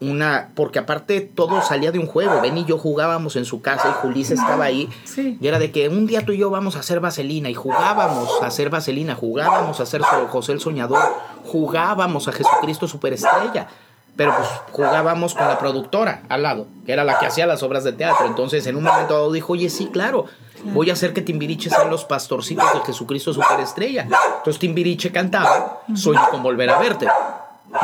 [0.00, 2.40] una, porque aparte todo salía de un juego.
[2.40, 4.88] Ben y yo jugábamos en su casa y Julissa estaba ahí.
[5.16, 8.42] Y era de que un día tú y yo vamos a hacer vaselina y jugábamos
[8.42, 11.02] a hacer vaselina, jugábamos a hacer José el Soñador,
[11.44, 13.68] jugábamos a Jesucristo Superestrella.
[14.16, 17.84] Pero pues jugábamos con la productora al lado, que era la que hacía las obras
[17.84, 18.26] de teatro.
[18.26, 20.26] Entonces en un momento dado dijo, oye, sí, claro,
[20.64, 24.02] voy a hacer que Timbiriche sean los pastorcitos de Jesucristo Superestrella.
[24.38, 27.06] Entonces Timbiriche cantaba, Sueño con volver a verte,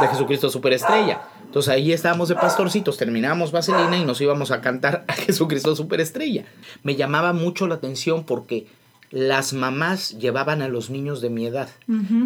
[0.00, 1.20] de Jesucristo Superestrella.
[1.46, 6.44] Entonces ahí estábamos de pastorcitos, terminábamos Vaselina y nos íbamos a cantar a Jesucristo Superestrella.
[6.82, 8.66] Me llamaba mucho la atención porque
[9.10, 11.68] las mamás llevaban a los niños de mi edad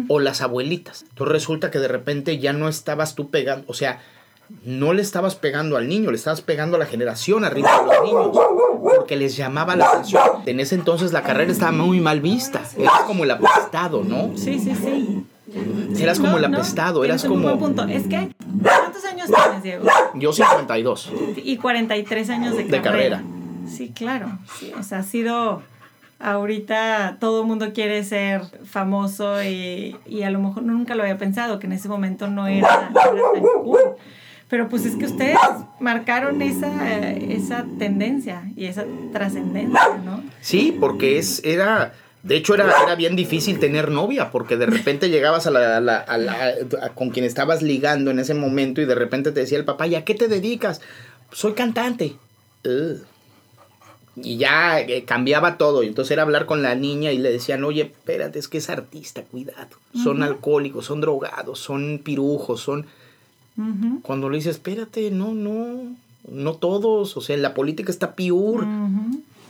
[0.07, 1.05] o las abuelitas.
[1.09, 4.01] Entonces resulta que de repente ya no estabas tú pegando, o sea,
[4.65, 8.03] no le estabas pegando al niño, le estabas pegando a la generación arriba de los
[8.03, 8.39] niños,
[8.97, 10.23] porque les llamaba la atención.
[10.45, 14.31] En ese entonces la carrera estaba muy mal vista, era como el apostado, ¿no?
[14.35, 15.23] Sí, sí, sí.
[15.97, 17.51] Eras como el apestado, eras como...
[17.51, 17.83] Un punto.
[17.83, 19.85] Es que, ¿cuántos años tienes, Diego?
[20.15, 21.11] Yo 52.
[21.37, 23.21] Y 43 años de, de carrera.
[23.67, 24.39] Sí, claro.
[24.77, 25.63] o sea, ha sido...
[26.19, 31.17] Ahorita todo el mundo quiere ser famoso y, y, a lo mejor nunca lo había
[31.17, 33.17] pensado, que en ese momento no era, tan
[33.63, 33.79] cool.
[34.47, 35.39] Pero pues es que ustedes
[35.79, 40.21] marcaron esa, esa tendencia y esa trascendencia, ¿no?
[40.41, 45.09] Sí, porque es, era de hecho, era, era bien difícil tener novia, porque de repente
[45.09, 48.95] llegabas a la, a la, a con quien estabas ligando en ese momento y de
[48.95, 50.81] repente te decía el papá, ¿y a qué te dedicas?
[51.31, 52.15] Soy cantante.
[54.15, 55.81] Y ya eh, cambiaba todo.
[55.83, 58.69] Y entonces era hablar con la niña y le decían, oye, espérate, es que es
[58.69, 59.77] artista, cuidado.
[60.03, 62.85] Son alcohólicos, son drogados, son pirujos, son...
[64.01, 65.95] Cuando le dices, espérate, no, no,
[66.27, 67.15] no todos.
[67.15, 68.65] O sea, la política está pior.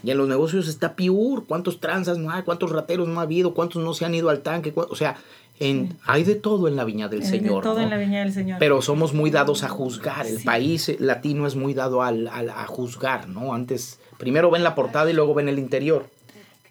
[0.03, 1.45] Y en los negocios está piur.
[1.45, 2.43] ¿Cuántos tranzas no hay?
[2.43, 3.53] ¿Cuántos rateros no ha habido?
[3.53, 4.73] ¿Cuántos no se han ido al tanque?
[4.75, 5.17] O sea,
[5.59, 7.57] en, hay de todo en la viña del Hay Señor.
[7.63, 7.81] De todo ¿no?
[7.83, 8.57] en la viña del Señor.
[8.59, 10.25] Pero somos muy dados a juzgar.
[10.25, 10.43] El Sí.
[10.43, 13.53] país latino es muy dado al, al- a juzgar, ¿no?
[13.53, 16.07] Antes, primero ven la portada y luego ven el interior.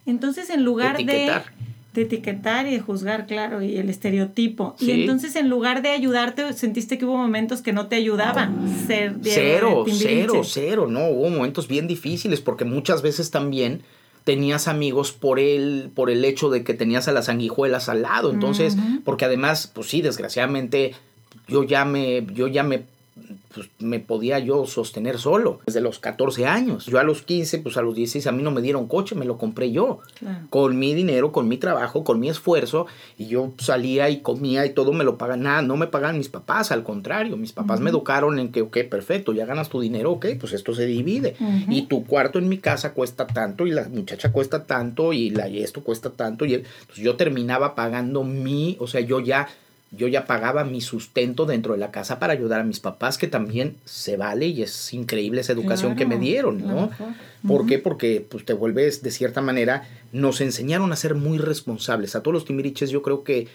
[0.07, 1.45] Entonces, en lugar Etiquetar.
[1.45, 4.77] de etiquetar y de juzgar, claro, y el estereotipo.
[4.79, 4.87] Sí.
[4.87, 8.69] Y entonces, en lugar de ayudarte, sentiste que hubo momentos que no te ayudaban.
[8.87, 10.45] Ser Diego Cero, de cero, Timbiriche.
[10.45, 13.83] cero, no, hubo momentos bien difíciles porque muchas veces también
[14.25, 18.31] tenías amigos por el, por el hecho de que tenías a las sanguijuelas al lado,
[18.31, 20.95] entonces, porque además, pues sí, desgraciadamente,
[21.49, 22.85] yo ya me, yo ya me,
[23.55, 26.87] pues, me podía yo sostener solo desde los 14 años.
[26.87, 29.25] Yo a los 15, pues a los 16 a mí no me dieron coche, me
[29.25, 30.47] lo compré yo Claro.
[30.51, 32.87] con mi dinero, con mi trabajo, con mi esfuerzo,
[33.19, 36.29] y yo salía y comía y todo me lo pagan, nada, no me pagan mis
[36.29, 40.13] papás, al contrario, mis papás me educaron en que, ok, perfecto, ya ganas tu dinero,
[40.13, 41.37] ok, pues esto se divide,
[41.69, 45.49] y tu cuarto en mi casa cuesta tanto, y la muchacha cuesta tanto, y, la,
[45.49, 49.49] y esto cuesta tanto, y el- entonces yo terminaba pagando mi, o sea, yo ya...
[49.93, 53.27] Yo ya pagaba mi sustento dentro de la casa para ayudar a mis papás, que
[53.27, 56.91] también se vale y es increíble esa educación que me dieron, ¿no?
[57.47, 57.81] ¿Por qué?
[57.81, 62.15] Porque pues, te vuelves, de cierta manera, nos enseñaron a ser muy responsables.
[62.15, 63.49] A todos los timiriches yo creo que...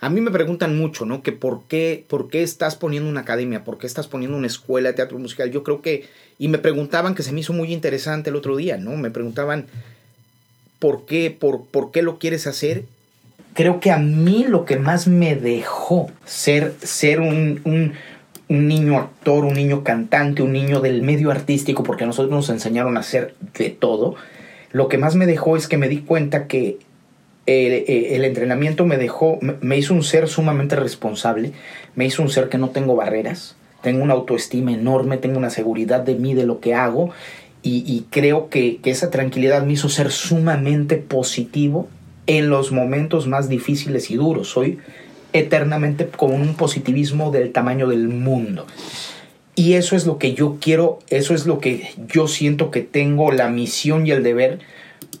[0.00, 1.22] A mí me preguntan mucho, ¿no?
[1.22, 4.90] Que por qué, por qué estás poniendo una academia, por qué estás poniendo una escuela
[4.90, 5.50] de teatro musical.
[5.50, 6.06] Yo creo que...
[6.38, 8.96] Y me preguntaban, que se me hizo muy interesante el otro día, ¿no?
[8.96, 9.66] Me preguntaban,
[10.78, 12.84] ¿por qué, por, por qué lo quieres hacer?
[13.56, 17.94] Creo que a mí lo que más me dejó ser, ser un, un,
[18.48, 22.50] un niño actor, un niño cantante, un niño del medio artístico, porque a nosotros nos
[22.50, 24.14] enseñaron a hacer de todo,
[24.72, 26.78] lo que más me dejó es que me di cuenta que
[27.46, 31.52] el, el entrenamiento me dejó, me, hizo un ser sumamente responsable,
[31.94, 36.00] me hizo un ser que no tengo barreras, tengo una autoestima enorme, tengo una seguridad
[36.00, 37.10] de mí, de lo que hago,
[37.68, 41.88] y, creo que esa tranquilidad me hizo ser sumamente positivo
[42.26, 44.48] en los momentos más difíciles y duros.
[44.48, 44.78] Soy
[45.32, 48.66] eternamente con un positivismo del tamaño del mundo.
[49.54, 53.32] Y eso es lo que yo quiero, eso es lo que yo siento que tengo
[53.32, 54.58] la misión y el deber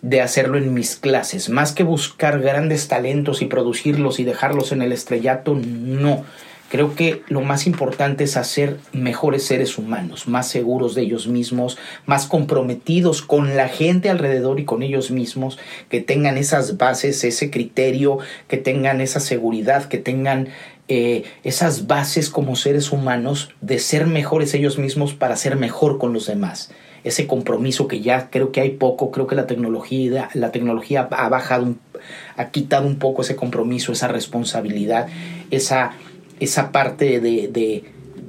[0.02, 1.48] de hacerlo en mis clases.
[1.48, 6.24] Más que buscar grandes talentos y producirlos y dejarlos en el estrellato, no.
[6.68, 11.78] Creo que lo más importante es hacer mejores seres humanos, más seguros de ellos mismos,
[12.06, 17.50] más comprometidos con la gente alrededor y con ellos mismos, que tengan esas bases, ese
[17.50, 20.48] criterio, que tengan esa seguridad, que tengan
[20.88, 26.12] eh, esas bases como seres humanos de ser mejores ellos mismos para ser mejor con
[26.12, 26.70] los demás.
[27.02, 31.28] Ese compromiso que ya creo que hay poco, creo que la tecnología, la tecnología ha
[31.28, 31.74] bajado,
[32.36, 35.08] ha quitado un poco ese compromiso, esa responsabilidad,
[35.50, 35.92] esa,
[36.40, 37.84] esa parte de, de,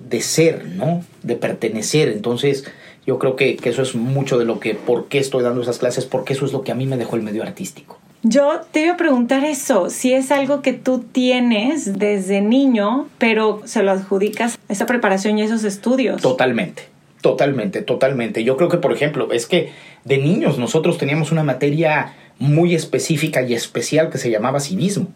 [0.09, 1.03] de ser, ¿no?
[1.23, 2.09] De pertenecer.
[2.09, 2.65] Entonces,
[3.05, 5.79] yo creo que, que eso es mucho de lo que, por qué estoy dando esas
[5.79, 7.97] clases, porque eso es lo que a mí me dejó el medio artístico.
[8.23, 13.61] Yo te iba a preguntar eso, si es algo que tú tienes desde niño, pero
[13.65, 16.21] se lo adjudicas a esa preparación y esos estudios.
[16.21, 16.83] Totalmente,
[17.21, 18.43] totalmente, totalmente.
[18.43, 19.71] Yo creo que, por ejemplo, es que
[20.03, 25.07] de niños nosotros teníamos una materia muy específica y especial que se llamaba civismo.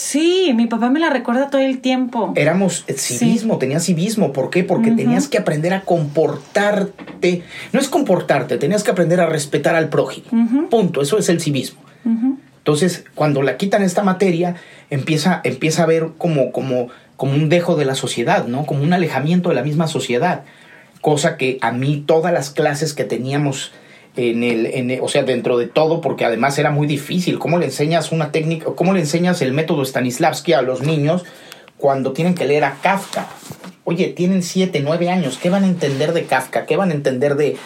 [0.00, 2.32] Sí, mi papá me la recuerda todo el tiempo.
[2.34, 4.32] Éramos eh, civismo, tenías civismo.
[4.32, 4.64] ¿Por qué?
[4.64, 7.42] Porque tenías que aprender a comportarte.
[7.74, 10.26] No es comportarte, tenías que aprender a respetar al prójimo.
[10.70, 11.82] Punto, eso es el civismo.
[12.56, 14.56] Entonces, cuando la quitan esta materia,
[14.88, 18.64] empieza, empieza a ver como, como, como un dejo de la sociedad, ¿no?
[18.64, 20.44] Como un alejamiento de la misma sociedad.
[21.02, 23.72] Cosa que a mí todas las clases que teníamos
[24.20, 27.38] en el, en o sea, dentro de todo, porque además era muy difícil.
[27.38, 31.24] ¿Cómo le enseñas una técnica, cómo le enseñas el método Stanislavski a los niños
[31.78, 33.26] cuando tienen que leer a Kafka?
[33.84, 36.66] Oye, tienen siete, nueve años, ¿qué van a entender de Kafka?
[36.66, 37.56] ¿Qué van a entender de,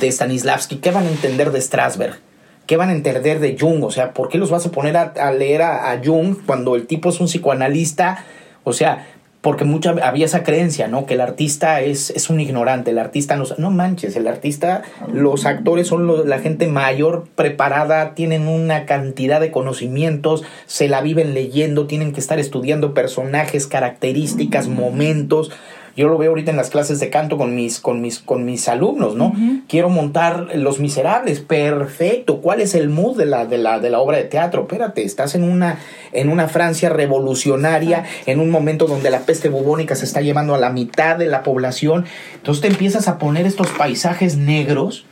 [0.00, 0.76] de Stanislavski?
[0.76, 2.20] ¿Qué van a entender de Strasberg?
[2.66, 3.82] ¿Qué van a entender de Jung?
[3.84, 7.10] O sea, ¿por qué los vas a poner a, leer a Jung cuando el tipo
[7.10, 8.24] es un psicoanalista?
[8.62, 9.06] O sea,
[9.44, 11.04] porque mucha, había esa creencia, ¿no?
[11.04, 13.44] Que el artista es, es un ignorante, el artista no...
[13.58, 14.80] No manches, el artista,
[15.12, 21.34] los actores son la gente mayor, preparada, tienen una cantidad de conocimientos, se la viven
[21.34, 25.50] leyendo, tienen que estar estudiando personajes, características, momentos.
[25.96, 28.68] Yo lo veo ahorita en las clases de canto con mis, con mis, con mis
[28.68, 29.32] alumnos, ¿no?
[29.68, 32.38] Quiero montar Los Miserables, perfecto.
[32.40, 34.62] ¿Cuál es el mood de la, de la, de la obra de teatro?
[34.62, 35.78] Espérate, estás en una,
[36.12, 40.58] en una Francia revolucionaria, en un momento donde la peste bubónica se está llevando a
[40.58, 42.04] la mitad de la población.
[42.34, 45.06] Entonces te empiezas a poner estos paisajes negros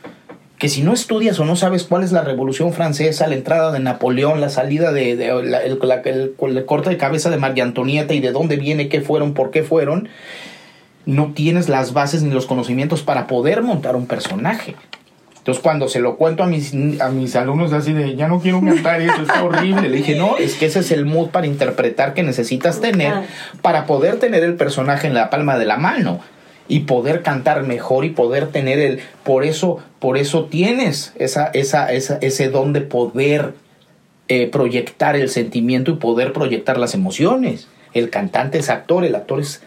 [0.59, 3.79] que si no estudias o no sabes cuál es la Revolución Francesa, la entrada de
[3.79, 7.63] Napoleón, la salida de, de- la- el, la- el- el corte de cabeza de María
[7.63, 10.07] Antonieta y de dónde viene, qué fueron, por qué fueron,
[11.05, 14.75] no tienes las bases ni los conocimientos para poder montar un personaje.
[15.37, 18.61] Entonces cuando se lo cuento a mis, a mis alumnos así de, ya no quiero
[18.61, 22.13] cantar eso, está horrible, le dije, no, es que ese es el mood para interpretar
[22.13, 23.13] que necesitas tener
[23.61, 26.21] para poder tener el personaje en la palma de la mano
[26.69, 31.91] y poder cantar mejor y poder tener el, por eso, por eso tienes esa, esa,
[31.91, 33.53] esa ese don de poder
[34.29, 37.67] eh, proyectar el sentimiento y poder proyectar las emociones.
[37.93, 39.61] El cantante es actor, el actor es,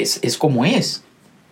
[0.00, 1.02] es, es como es.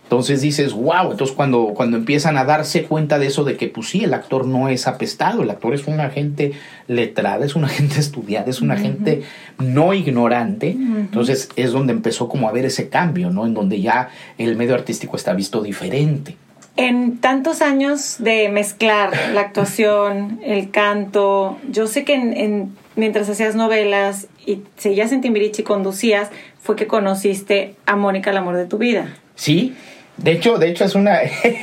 [0.08, 3.90] Entonces dices, wow, entonces cuando, cuando empiezan a darse cuenta de eso, de que pues
[3.90, 6.52] sí, el actor no es apestado, el actor es una gente
[6.86, 9.24] letrada, es una gente estudiada, es una gente
[9.58, 13.44] no ignorante, entonces es donde empezó como a ver ese cambio, ¿no?
[13.44, 14.08] En donde ya
[14.38, 16.36] el medio artístico está visto diferente.
[16.78, 23.56] En tantos años de mezclar la actuación, el canto, yo sé que en, mientras hacías
[23.56, 28.66] novelas y seguías en Timbiriche y conducías, fue que conociste a Mónica, el amor de
[28.66, 29.14] tu vida.
[29.34, 29.74] Sí,
[30.16, 31.20] de hecho, de hecho es una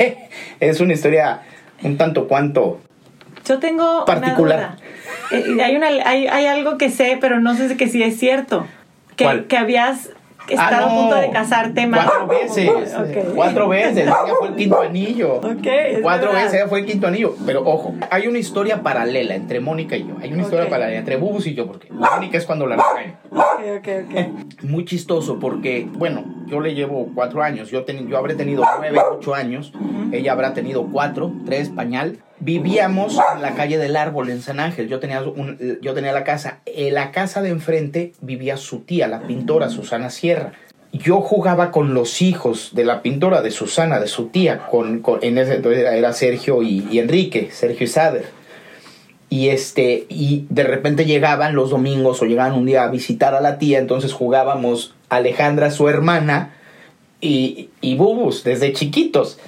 [0.59, 1.41] es una historia
[1.83, 2.79] un tanto cuanto
[3.45, 4.57] yo tengo particular.
[4.57, 5.57] Una duda.
[5.57, 8.67] Eh, hay, una, hay, hay, algo que sé, pero no sé si es cierto.
[9.15, 10.09] Que, que habías
[10.47, 12.05] estado a punto de casarte más.
[12.05, 12.95] Cuatro veces.
[13.35, 14.03] Cuatro veces.
[14.03, 15.41] Ella fue el quinto anillo.
[16.01, 17.35] Cuatro veces ella fue el quinto anillo.
[17.45, 20.15] Pero ojo, hay una historia paralela entre Mónica y yo.
[20.21, 24.35] Hay una historia paralela entre Bubus y yo, porque Mónica es cuando la regaño.
[24.63, 27.69] Muy chistoso, porque, bueno, yo le llevo cuatro años.
[27.71, 29.73] Yo, yo habré tenido nueve, ocho años.
[30.11, 34.87] Ella habrá tenido cuatro, tres, pañal vivíamos en la calle del árbol en San Ángel.
[34.87, 35.23] Yo tenía,
[35.81, 36.59] yo tenía la casa.
[36.65, 40.53] En la casa de enfrente vivía su tía, la pintora Susana Sierra.
[40.91, 44.67] Yo jugaba con los hijos de la pintora, de Susana, de su tía.
[44.67, 48.25] Con, en ese entonces era Sergio y, Enrique, Sergio y Sader.
[49.29, 53.41] Y, este, y de repente llegaban los domingos o llegaban un día a visitar a
[53.41, 53.79] la tía.
[53.79, 56.53] Entonces jugábamos Alejandra, su hermana,
[57.19, 59.39] y, y Bubus desde chiquitos.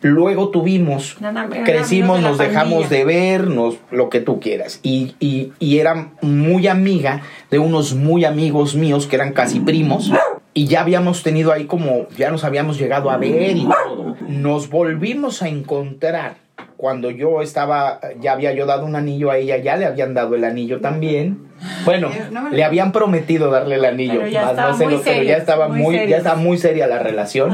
[0.00, 1.16] Luego tuvimos,
[1.64, 4.78] crecimos, nos dejamos de ver, lo que tú quieras.
[4.82, 10.12] Y, y, y, era muy amiga de unos muy amigos míos que eran casi primos.
[10.54, 14.16] Y ya habíamos tenido ahí como, ya nos habíamos llegado a ver y todo.
[14.28, 16.36] Nos volvimos a encontrar
[16.78, 20.36] cuando yo estaba, ya había yo dado un anillo a ella, ya le habían dado
[20.36, 21.48] el anillo también.
[21.84, 22.08] Bueno,
[22.52, 26.56] le habían prometido darle el anillo, ya estaba, muy, ya estaba muy, ya estaba muy
[26.56, 27.52] seria la relación.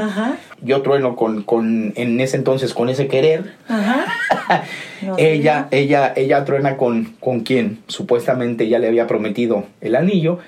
[0.61, 3.55] Yo trueno con, con, en ese entonces con ese querer.
[5.17, 10.39] ella, ella, ella truena con, con quien supuestamente ya le había prometido el anillo.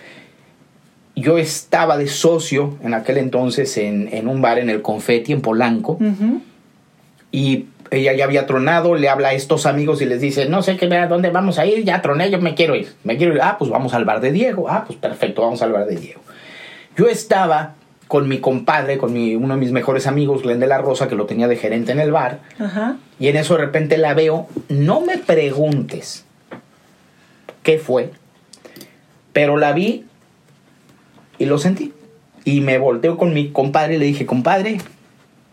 [1.15, 5.41] Yo estaba de socio en aquel entonces en, en un bar en el Confetti en
[5.41, 5.99] Polanco.
[7.33, 10.77] Y ella ya había tronado, le habla a estos amigos y les dice, no sé
[10.77, 13.41] qué, a dónde vamos a ir, ya troné, yo me quiero ir, me quiero ir,
[13.43, 16.21] ah, pues vamos al bar de Diego, ah, pues perfecto, vamos al bar de Diego.
[16.97, 17.75] Yo estaba
[18.09, 21.17] con mi compadre, con mi, uno de mis mejores amigos, Glenn de la Rosa, que
[21.17, 22.41] lo tenía de gerente en el bar,
[23.19, 26.25] y en eso de repente la veo, no me preguntes
[27.63, 28.11] qué fue,
[29.33, 30.05] pero la vi
[31.39, 31.93] y lo sentí.
[32.45, 34.79] Y me volteo con mi compadre y le dije, compadre,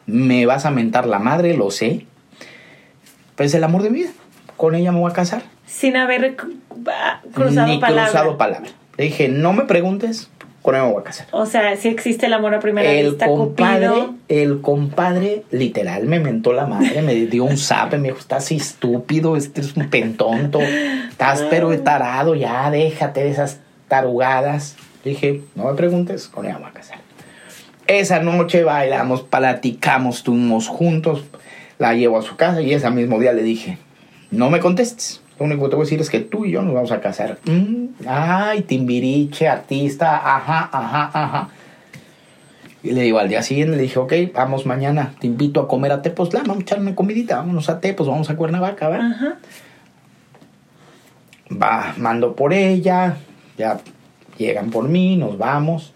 [0.06, 2.06] me vas a mentar la madre, lo sé,
[3.36, 4.12] pues el amor de mi vida.
[4.58, 5.44] Con ella me voy a casar.
[5.66, 6.36] Sin haber
[7.34, 8.12] cruzado Ni palabra.
[8.12, 8.70] cruzado palabra.
[8.98, 10.30] Le dije, no me preguntes,
[10.62, 11.28] con ella me voy a casar.
[11.32, 16.20] O sea, si existe el amor a primera el vista, compadre, El compadre literal me
[16.20, 20.60] mentó la madre, me dio un zape, me dijo, estás estúpido, este es un pentonto,
[20.62, 24.76] estás pero tarado, ya déjate de esas tarugadas.
[25.04, 27.00] Le dije, no me preguntes, con ella me voy a casar.
[27.88, 31.24] Esa noche bailamos, platicamos, estuvimos juntos
[31.80, 33.78] la llevo a su casa y ese mismo día le dije,
[34.32, 35.22] no me contestes.
[35.40, 37.02] Lo único que te voy a decir es que tú y yo nos vamos a
[37.02, 37.40] casar.
[37.46, 41.50] Mm, ay, timbiriche, artista, ajá, ajá, ajá.
[42.84, 45.92] Y le digo, al día siguiente le dije, ok, vamos mañana, te invito a comer
[45.94, 49.12] a Tepoztlán, vamos a echar una comidita, vámonos a Tepos, vamos a Cuernavaca, ¿verdad?
[49.12, 49.38] Ajá.
[51.50, 53.18] Va, mando por ella,
[53.58, 53.80] ya
[54.38, 55.94] llegan por mí, nos vamos.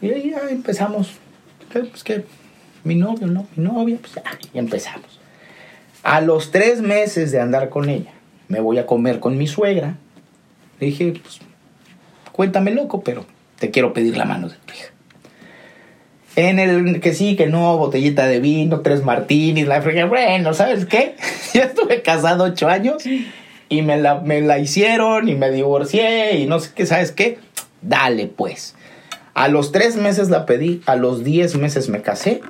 [0.00, 1.14] Y ya empezamos.
[1.72, 2.24] Pues que
[2.86, 4.22] mi novio, no, mi novia, pues ya,
[4.54, 5.20] y empezamos.
[6.02, 8.12] A los tres meses de andar con ella,
[8.48, 9.96] me voy a comer con mi suegra.
[10.78, 11.40] Le dije, pues,
[12.32, 13.26] cuéntame loco, pero
[13.58, 14.92] te quiero pedir la mano de tu hija.
[16.36, 20.84] En el que sí, que no, botellita de vino, tres martinis, la fregué, bueno, ¿sabes
[20.84, 21.16] qué?
[21.54, 23.02] Yo estuve casado ocho años
[23.68, 27.38] y me la, me la hicieron y me divorcié y no sé qué, ¿sabes qué?
[27.82, 28.76] Dale pues.
[29.34, 32.42] A los tres meses la pedí, a los diez meses me casé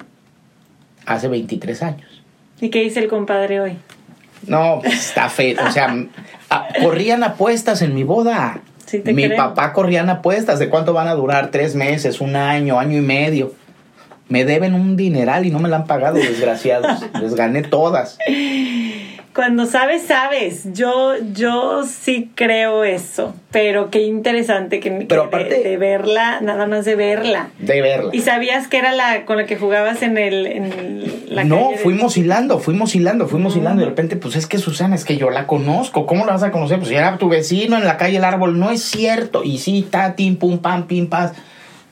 [1.06, 2.22] hace 23 años.
[2.60, 3.76] ¿Y qué dice el compadre hoy?
[4.46, 5.56] No, pues, está feo.
[5.66, 5.94] O sea,
[6.82, 8.60] corrían apuestas en mi boda.
[8.84, 12.78] Sí, te mi papá corrían apuestas de cuánto van a durar, tres meses, un año,
[12.78, 13.54] año y medio.
[14.28, 17.04] Me deben un dineral y no me la han pagado, desgraciados.
[17.20, 18.18] Les gané todas.
[19.36, 20.72] Cuando sabes, sabes.
[20.72, 23.34] Yo, yo sí creo eso.
[23.52, 27.50] Pero qué interesante que, Pero que aparte- de, de verla, nada más de verla.
[27.58, 28.10] De verla.
[28.14, 31.76] ¿Y sabías que era la con la que jugabas en el en la no, calle
[31.76, 33.82] de- fuimos hilando, fuimos hilando, fuimos hilando.
[33.82, 36.06] Y de repente, pues es que Susana, es que yo la conozco.
[36.06, 36.78] ¿Cómo la vas a conocer?
[36.78, 38.58] Pues si era tu vecino en la calle El Árbol.
[38.58, 39.44] No es cierto.
[39.44, 41.32] Y sí, ta, tim, pum, pam, pim, paz.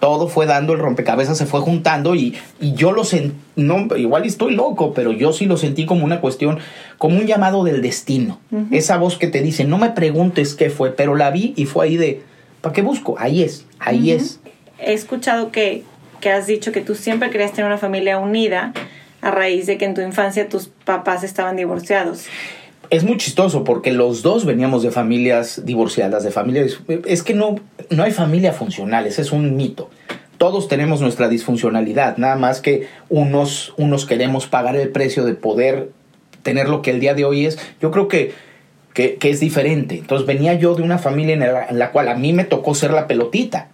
[0.01, 4.27] Todo fue dando, el rompecabezas se fue juntando y, y yo lo sentí, no, igual
[4.27, 6.59] estoy loco, pero yo sí lo sentí como una cuestión,
[6.99, 8.41] como un llamado del destino.
[8.71, 11.87] Esa voz que te dice, no me preguntes qué fue, pero la vi y fue
[11.87, 12.23] ahí de,
[12.61, 13.15] ¿para qué busco?
[13.19, 14.41] Ahí es, ahí es.
[14.79, 15.85] He escuchado que,
[16.21, 18.73] que has dicho que tú siempre querías tener una familia unida
[19.23, 22.27] a raíz de que en tu infancia tus papás estaban divorciados.
[22.95, 26.79] Es muy chistoso porque los dos veníamos de familias divorciadas, de familias...
[27.07, 27.57] Es que no,
[27.91, 29.91] no hay familia funcional, ese es un mito.
[30.39, 35.91] Todos tenemos nuestra disfuncionalidad, nada más que unos, unos queremos pagar el precio de poder
[36.45, 37.59] tener lo que el día de hoy es.
[37.83, 38.33] Yo creo que,
[38.93, 39.97] que, que es diferente.
[39.99, 42.77] Entonces venía yo de una familia en la, en la cual a mí me tocó
[42.77, 43.71] ser la pelotita.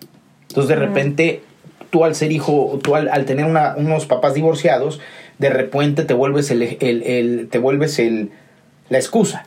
[0.49, 1.43] Entonces de repente
[1.91, 4.99] tú al ser hijo, tú al, al tener una- unos papás divorciados,
[5.39, 8.31] de repente te vuelves el, el- el- te vuelves el,
[8.91, 9.47] la excusa.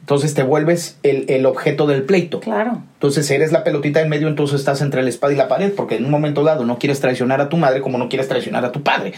[0.00, 2.40] Entonces te vuelves el, el objeto del pleito.
[2.40, 2.82] Claro.
[2.94, 5.96] Entonces eres la pelotita en medio, entonces estás entre la espada y la pared, porque
[5.96, 8.72] en un momento dado no quieres traicionar a tu madre como no quieres traicionar a
[8.72, 9.14] tu padre.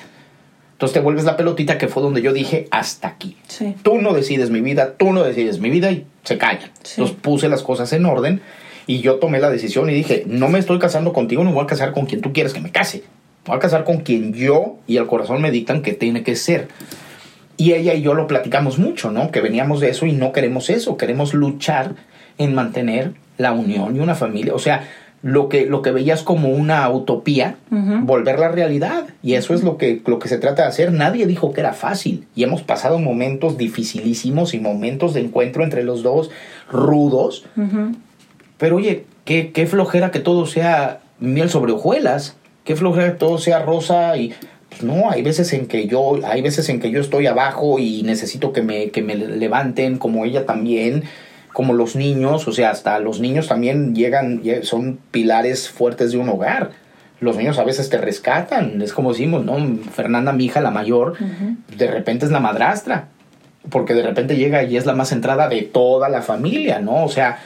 [0.72, 3.36] Entonces te vuelves la pelotita que fue donde yo dije hasta aquí.
[3.48, 3.74] Sí.
[3.82, 6.70] Tú no decides mi vida, tú no decides mi vida y se callan.
[6.82, 7.00] Sí.
[7.00, 8.42] Entonces puse las cosas en orden
[8.86, 11.64] y yo tomé la decisión y dije, no me estoy casando contigo, no me voy
[11.64, 12.98] a casar con quien tú quieres que me case.
[13.44, 16.36] Me voy a casar con quien yo y el corazón me dictan que tiene que
[16.36, 16.68] ser.
[17.56, 19.30] Y ella y yo lo platicamos mucho, ¿no?
[19.30, 21.94] Que veníamos de eso y no queremos eso, queremos luchar
[22.38, 24.54] en mantener la unión y una familia.
[24.54, 24.84] O sea,
[25.22, 28.00] lo que, lo que veías como una utopía, Ujú.
[28.04, 29.06] volver la realidad.
[29.22, 30.92] Y eso es lo que, lo que se trata de hacer.
[30.92, 32.26] Nadie dijo que era fácil.
[32.34, 36.30] Y hemos pasado momentos dificilísimos y momentos de encuentro entre los dos
[36.70, 37.46] rudos.
[38.58, 42.36] Pero oye, qué, qué flojera que todo sea miel sobre hojuelas.
[42.64, 44.34] Qué flojera que todo sea rosa y...
[44.78, 48.02] pues no, hay veces en que yo, hay veces en que yo estoy abajo y
[48.02, 51.04] necesito que me, que me levanten, como ella también,
[51.52, 56.18] como los niños, o sea, hasta los niños también llegan, lle- son pilares fuertes de
[56.18, 56.70] un hogar.
[57.18, 59.56] Los niños a veces te rescatan, es como decimos, ¿no?
[59.94, 61.14] Fernanda, mi hija, la mayor,
[61.76, 63.08] de repente es la madrastra,
[63.70, 67.04] porque de repente llega y es la más centrada de toda la familia, ¿no?
[67.04, 67.38] O sea,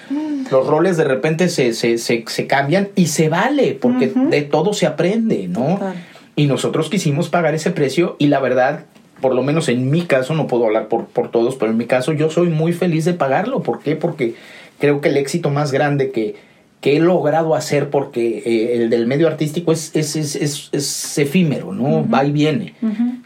[0.50, 4.72] los roles de repente se, se, se, se cambian y se vale, porque de todo
[4.72, 5.74] se aprende, ¿no?
[5.74, 5.94] Total.
[6.40, 8.84] Y nosotros quisimos pagar ese precio y la verdad,
[9.20, 11.84] por lo menos en mi caso, no puedo hablar por, por todos, pero en mi
[11.84, 13.62] caso yo soy muy feliz de pagarlo.
[13.62, 13.94] ¿Por qué?
[13.94, 14.34] Porque
[14.78, 16.36] creo que el éxito más grande que,
[16.80, 21.74] que he logrado hacer, porque eh, el del medio artístico es, es, es, es, efímero,
[21.74, 22.08] ¿no?
[22.08, 22.72] Va y viene.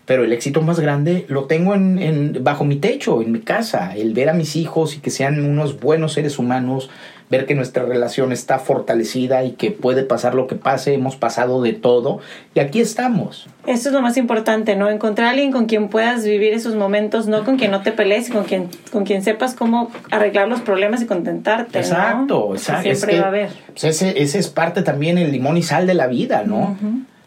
[0.07, 3.95] Pero el éxito más grande lo tengo en, en- bajo mi techo, en mi casa.
[3.97, 6.91] El ver a mis hijos y que sean unos buenos seres humanos,
[7.31, 11.63] ver que nuestra relación está fortalecida y que puede pasar lo que pase, hemos pasado
[11.63, 12.21] de todo
[12.55, 13.47] y aquí estamos.
[13.67, 14.91] Eso es lo más importante, ¿no?
[14.91, 18.29] Encontrar a alguien con quien puedas vivir esos momentos, no con quien no te pelees,
[18.31, 21.79] con quien, con quien sepas cómo arreglar los problemas y contentarte.
[21.79, 21.85] ¿no?
[21.85, 22.83] Exacto, Que exacto.
[22.83, 23.49] Siempre Es que, va a haber.
[23.73, 26.77] pues, ese, ese es parte también el limón y sal de la vida, ¿no?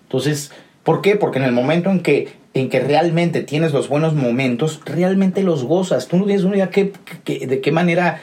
[0.03, 0.51] Entonces,
[0.83, 1.15] ¿por qué?
[1.15, 5.63] Porque en el momento en que, en que realmente tienes los buenos momentos, realmente los
[5.63, 6.07] gozas.
[6.07, 6.93] Tú no tienes una idea qué-
[7.23, 8.19] qué- de qué manera,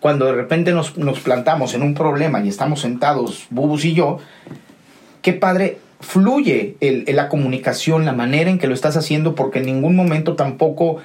[0.00, 4.18] cuando de repente nos, nos plantamos en un problema y estamos sentados, Bubus y yo,
[5.22, 9.66] qué padre fluye el, la comunicación, la manera en que lo estás haciendo, porque en
[9.66, 10.98] ningún momento tampoco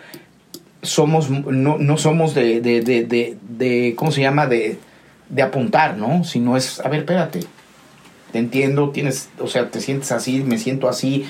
[0.82, 4.48] somos, no, no somos de, de, de, de, ¿cómo se llama?
[4.48, 4.78] De,
[5.30, 6.24] de apuntar, ¿no?
[6.24, 7.42] Sino es, a ver, espérate,
[8.32, 11.26] te entiendo, tienes, o sea, te sientes así, me siento así,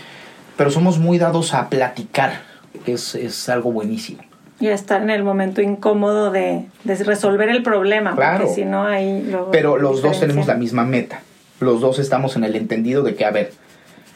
[0.57, 2.41] pero somos muy dados a platicar,
[2.86, 4.24] es, es algo buenísimo.
[4.62, 8.16] Y a estar en el momento incómodo de, de resolver el problema.
[8.16, 8.45] Claro.
[8.45, 9.51] Porque si no, ahí luego.
[9.51, 11.22] Pero los dos tenemos la misma meta.
[11.59, 13.51] Los dos estamos en el entendido de que, a ver,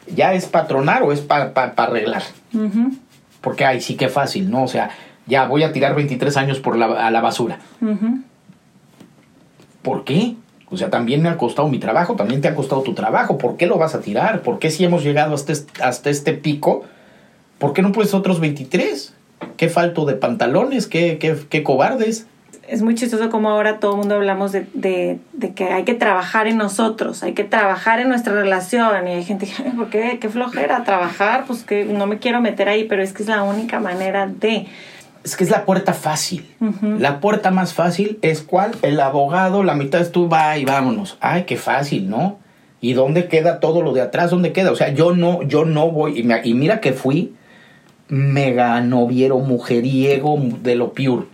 [0.07, 2.23] ¿ya es patronar o es para arreglar?
[3.41, 4.63] Porque, ay, sí que fácil, ¿no?
[4.63, 4.91] O sea,
[5.27, 7.59] ya voy a tirar 23 años por la, a la basura.
[9.81, 10.35] ¿Por qué?
[10.69, 13.37] O sea, también me ha costado mi trabajo, también te ha costado tu trabajo.
[13.37, 14.41] ¿Por qué lo vas a tirar?
[14.41, 16.83] ¿Por qué si hemos llegado hasta este, hasta este pico?
[17.59, 19.13] ¿Por qué no puedes otros 23?
[19.57, 20.87] ¿Qué falto de pantalones?
[20.87, 22.27] ¿Qué, qué, qué cobardes?
[22.67, 25.93] Es muy chistoso como ahora todo el mundo hablamos de, de, de que hay que
[25.93, 29.07] trabajar en nosotros, hay que trabajar en nuestra relación.
[29.07, 30.17] Y hay gente que, "Ay, ¿por qué?
[30.19, 30.83] ¿Qué flojera?
[30.83, 34.25] Trabajar, pues que no me quiero meter ahí, pero es que es la única manera
[34.27, 34.65] de.
[35.23, 36.45] Es que es la puerta fácil.
[36.99, 38.71] La puerta más fácil es cuál?
[38.83, 41.17] El abogado, la mitad es tú, va y vámonos.
[41.19, 42.37] Ay, qué fácil, ¿no?
[42.81, 44.29] ¿Y dónde queda todo lo de atrás?
[44.31, 44.71] ¿Dónde queda?
[44.71, 46.19] O sea, yo no, yo no voy.
[46.19, 47.33] Y, me- y mira que fui
[48.07, 51.25] mega noviero, mujeriego de lo pure.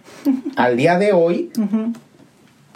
[0.56, 1.50] Al día de hoy,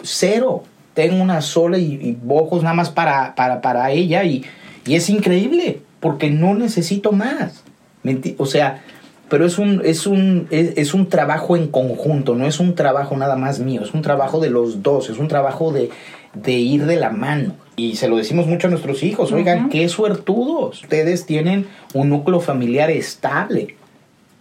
[0.02, 0.64] cero.
[0.94, 4.44] Tengo una sola y, y ojos nada más para, para, para ella y,
[4.86, 7.64] y es increíble porque no necesito más.
[8.02, 8.82] ¿Me enti- O sea,
[9.28, 13.14] pero es un, es, un, es, es un trabajo en conjunto, no es un trabajo
[13.16, 15.90] nada más mío, es un trabajo de los dos, es un trabajo de,
[16.32, 17.52] de ir de la mano.
[17.76, 20.82] Y se lo decimos mucho a nuestros hijos, oigan, qué suertudos.
[20.82, 23.76] Ustedes tienen un núcleo familiar estable.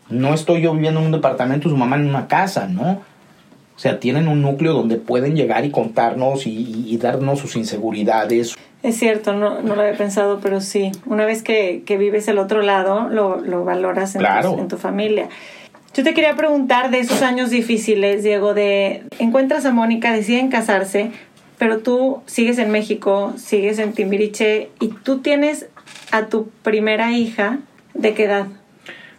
[0.10, 3.02] No estoy yo viviendo en un departamento, su mamá en una casa, ¿no?
[3.76, 7.56] O sea, tienen un núcleo donde pueden llegar y contarnos y, y- y darnos sus
[7.56, 8.56] inseguridades.
[8.84, 10.92] Es cierto, no, no lo había pensado, pero sí.
[11.06, 14.26] Una vez que, que vives el otro lado, lo, lo valoras en, tu-
[14.60, 15.28] en tu familia.
[15.94, 21.12] Yo te quería preguntar de esos años difíciles, Diego, de encuentras a Mónica, deciden casarse,
[21.58, 25.68] pero tú sigues en México, sigues en Timbiriche y tú tienes
[26.12, 27.60] a tu primera hija,
[27.94, 28.48] ¿de qué edad?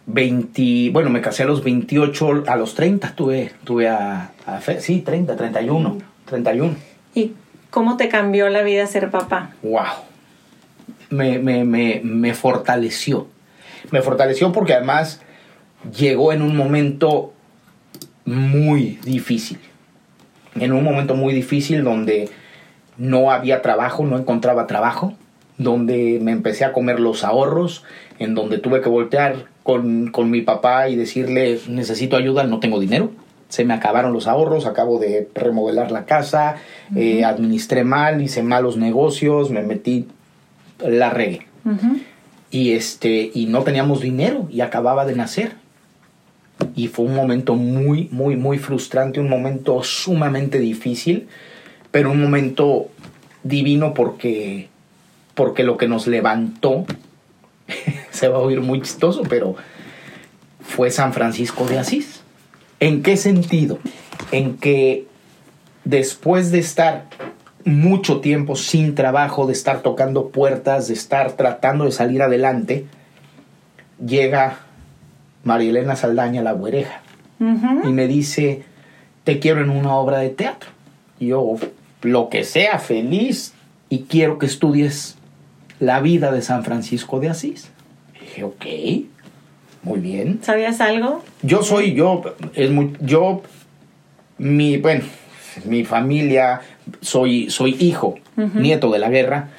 [0.07, 4.79] 20, bueno, me casé a los 28, a los 30 tuve, tuve a, a Fe-
[4.81, 6.75] sí, 30, 31, 31.
[7.13, 7.33] ¿Y
[7.69, 9.51] cómo te cambió la vida ser papá?
[9.63, 9.83] Wow.
[11.09, 13.27] Me, me, me, me fortaleció.
[13.91, 15.21] Me fortaleció porque además
[15.95, 17.33] llegó en un momento
[18.25, 19.59] muy difícil.
[20.55, 22.29] En un momento muy difícil donde
[22.97, 25.13] no había trabajo, no encontraba trabajo,
[25.57, 27.83] donde me empecé a comer los ahorros,
[28.19, 32.79] en donde tuve que voltear con, con mi papá y decirle, necesito ayuda, no tengo
[32.79, 33.11] dinero.
[33.49, 36.55] Se me acabaron los ahorros, acabo de remodelar la casa,
[36.95, 40.07] eh, administré mal, hice malos negocios, me metí,
[40.79, 41.47] la regué.
[42.49, 45.55] Y, este, y no teníamos dinero y acababa de nacer.
[46.73, 51.27] Y fue un momento muy, muy, muy frustrante, un momento sumamente difícil,
[51.91, 52.87] pero un momento
[53.43, 54.69] divino porque,
[55.35, 56.85] porque lo que nos levantó,
[58.17, 59.55] se va a oír muy chistoso, pero
[60.61, 62.21] fue San Francisco de Asís.
[62.79, 63.79] ¿En qué sentido?
[64.31, 65.05] En que
[65.85, 67.05] después de estar
[67.63, 72.85] mucho tiempo sin trabajo, de estar tocando puertas, de estar tratando de salir adelante,
[74.05, 74.59] llega
[75.43, 77.01] María Elena Saldaña, la güereja,
[77.39, 77.87] Ujú.
[77.87, 78.63] y me dice,
[79.23, 80.69] te quiero en una obra de teatro.
[81.19, 81.55] Y yo,
[82.01, 83.53] lo que sea, feliz,
[83.89, 85.17] y quiero que estudies
[85.79, 87.69] la vida de San Francisco de Asís.
[88.27, 88.65] Dije, ok,
[89.83, 90.39] muy bien.
[90.41, 91.23] ¿Sabías algo?
[91.43, 92.21] Yo soy, yo,
[92.53, 93.41] es muy, yo,
[94.37, 95.03] mi, bueno,
[95.65, 96.61] mi familia,
[97.01, 98.19] soy, soy hijo,
[98.53, 99.49] nieto de la guerra,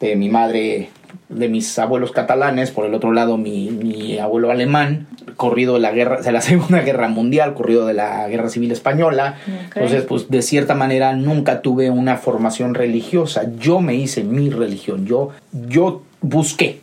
[0.00, 0.90] de mi madre,
[1.28, 5.06] de mis abuelos catalanes, por el otro lado mi, mi abuelo alemán,
[5.36, 9.36] corrido de la guerra, de la Segunda Guerra Mundial, corrido de la Guerra Civil Española.
[9.74, 13.44] Entonces, pues de cierta manera nunca tuve una formación religiosa.
[13.58, 16.80] Yo me hice mi religión, yo, yo busqué,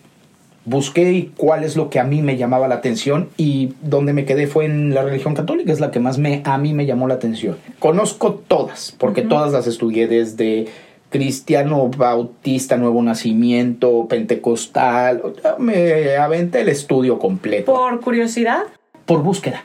[0.65, 4.47] busqué cuál es lo que a mí me llamaba la atención y donde me quedé
[4.47, 7.13] fue en la religión católica, es la que más me, a mí me llamó la
[7.15, 7.57] atención.
[7.79, 10.65] Conozco todas, porque todas las estudié desde
[11.09, 15.21] cristiano, bautista, nuevo nacimiento, pentecostal,
[15.59, 18.63] me aventé el estudio completo Por curiosidad.
[19.05, 19.63] por búsqueda.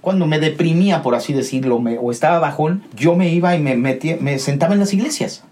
[0.00, 3.76] Cuando me deprimía, por así decirlo, me- o estaba bajón, yo me iba y me,
[3.76, 5.44] metía, me sentaba en las iglesias.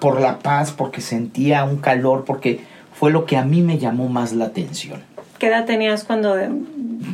[0.00, 2.60] Por la paz, porque sentía un calor, porque
[3.02, 5.00] fue lo que a mí me llamó más la atención.
[5.40, 6.36] ¿Qué edad tenías cuando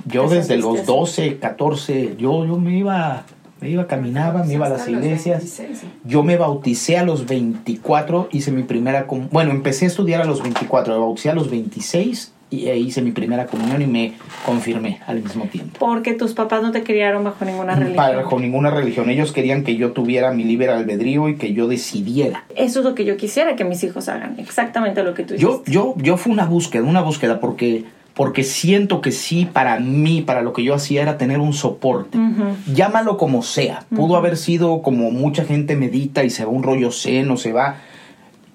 [0.05, 1.33] Yo te desde los sentiste así?
[1.33, 3.25] 12, 14, yo, yo me iba,
[3.63, 5.39] me iba, caminaba, me iba a las iglesias.
[5.39, 5.85] 26.
[6.05, 9.07] Yo me bauticé a los 24, hice mi primera.
[9.31, 13.03] Bueno, empecé a estudiar a los 24, me bauticé a los 26 y eh, hice
[13.03, 14.15] mi primera comunión y me
[14.47, 15.77] confirmé al mismo tiempo.
[15.79, 17.97] Porque tus papás no te criaron bajo ninguna religión.
[17.97, 19.11] Bajo ninguna religión.
[19.11, 22.45] Ellos querían que yo tuviera mi libre albedrío y que yo decidiera.
[22.57, 24.37] Eso es lo que yo quisiera que mis hijos hagan.
[24.39, 25.73] Exactamente lo que tú Yo, hiciste.
[25.73, 27.85] yo, yo fue una búsqueda, una búsqueda, porque,
[28.15, 32.17] porque siento que sí, para mí, para lo que yo hacía era tener un soporte.
[32.17, 32.45] Ujú.
[32.73, 33.85] Llámalo como sea.
[33.95, 37.53] Pudo haber sido como mucha gente medita y se va un rollo zen o se
[37.53, 37.77] va.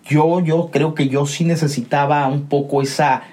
[0.06, 3.24] Yo, yo creo que yo sí necesitaba un poco esa,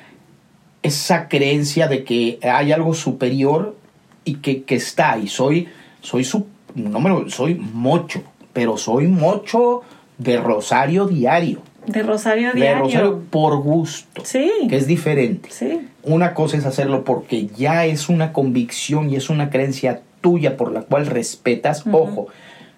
[0.82, 3.76] esa creencia de que hay algo superior
[4.24, 5.18] y que, que está.
[5.18, 5.68] Y soy,
[6.00, 8.22] soy su, no me lo- soy mocho,
[8.52, 9.82] pero soy mocho
[10.18, 11.60] de rosario diario.
[11.86, 12.84] De Rosario De Diario.
[12.84, 14.22] rosario por gusto.
[14.24, 14.50] Sí.
[14.68, 15.48] Que es diferente.
[15.50, 15.88] Sí.
[16.02, 20.72] Una cosa es hacerlo porque ya es una convicción y es una creencia tuya por
[20.72, 21.84] la cual respetas.
[21.90, 22.26] Ojo,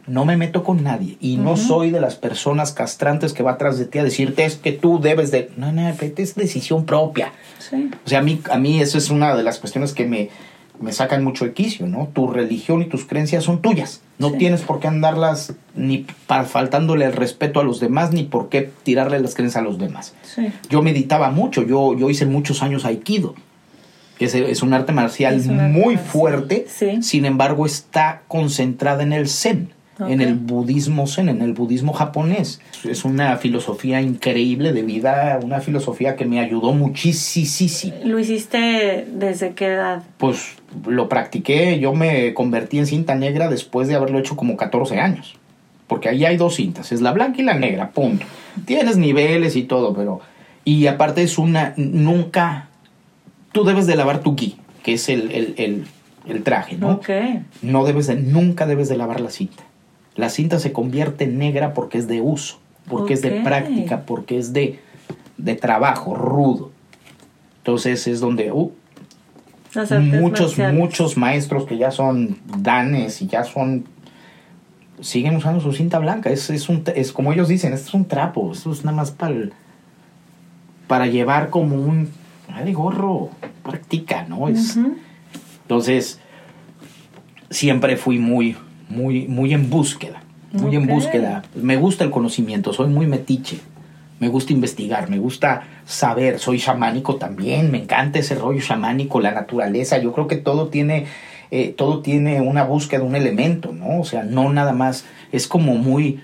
[0.07, 3.76] no me meto con nadie y no soy de las personas castrantes que va atrás
[3.76, 5.50] de ti a decirte es que tú debes de...
[5.57, 7.32] No, no, es decisión propia.
[7.72, 7.90] Sí.
[8.04, 10.28] O sea, a mí, a mí eso es una de las cuestiones que me,
[10.80, 12.08] me sacan mucho de quicio, ¿no?
[12.12, 14.02] Tu religión y tus creencias son tuyas.
[14.18, 14.36] No Sí.
[14.38, 19.18] tienes por qué andarlas ni faltándole el respeto a los demás, ni por qué tirarle
[19.20, 20.14] las creencias a los demás.
[20.22, 20.52] Sí.
[20.68, 23.34] Yo meditaba mucho, yo, yo hice muchos años Aikido,
[24.18, 27.02] que es, es un arte marcial Es un arte muy marcial, fuerte, sí.
[27.02, 32.61] sin embargo está concentrada en el Zen, en el budismo Zen, en el budismo japonés.
[32.84, 37.97] Es una filosofía increíble de vida, una filosofía que me ayudó muchísimo.
[38.05, 40.03] ¿Lo hiciste desde qué edad?
[40.18, 44.99] Pues lo practiqué, yo me convertí en cinta negra después de haberlo hecho como 14
[44.99, 45.36] años.
[45.86, 48.24] Porque ahí hay dos cintas, es la blanca y la negra, punto.
[48.64, 50.20] Tienes niveles y todo, pero...
[50.64, 51.74] Y aparte es una...
[51.76, 52.68] Nunca...
[53.53, 55.84] Tú debes de lavar tu gi, que es el, el, el,
[56.26, 56.93] el traje, ¿no?
[56.93, 57.11] Ok.
[57.61, 58.16] No debes de...
[58.16, 59.64] Nunca debes de lavar la cinta.
[60.14, 62.58] La cinta se convierte en negra porque es de uso,
[62.88, 64.78] porque es de práctica, porque es de,
[65.38, 66.70] de trabajo rudo.
[67.58, 68.52] Entonces es donde...
[68.52, 68.72] uh,
[70.00, 70.78] muchos, marciales.
[70.78, 73.86] muchos maestros que ya son danes y ya son
[75.00, 76.30] siguen usando su cinta blanca.
[76.30, 79.10] Es, es, un, es como ellos dicen, esto es un trapo, esto es nada más
[79.10, 79.50] para
[80.86, 82.10] para llevar como un
[82.52, 83.30] ay, gorro,
[83.62, 84.48] practica, ¿no?
[84.48, 84.78] Es.
[85.62, 86.20] Entonces,
[87.48, 88.56] siempre fui muy,
[88.93, 90.22] muy, muy en búsqueda,
[90.53, 91.43] muy en búsqueda.
[91.55, 93.59] Me gusta el conocimiento, soy muy metiche.
[94.20, 99.32] Me gusta investigar, me gusta saber, soy chamánico también, me encanta ese rollo chamánico, la
[99.32, 99.99] naturaleza.
[99.99, 101.07] Yo creo que todo tiene,
[101.51, 103.99] eh, todo tiene una búsqueda, un elemento, ¿no?
[103.99, 106.20] O sea, no nada más, es como muy,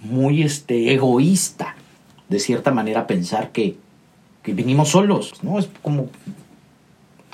[0.00, 1.76] muy este, egoísta,
[2.30, 3.76] de cierta manera, pensar que,
[4.42, 5.58] que vinimos solos, ¿no?
[5.58, 6.08] Es como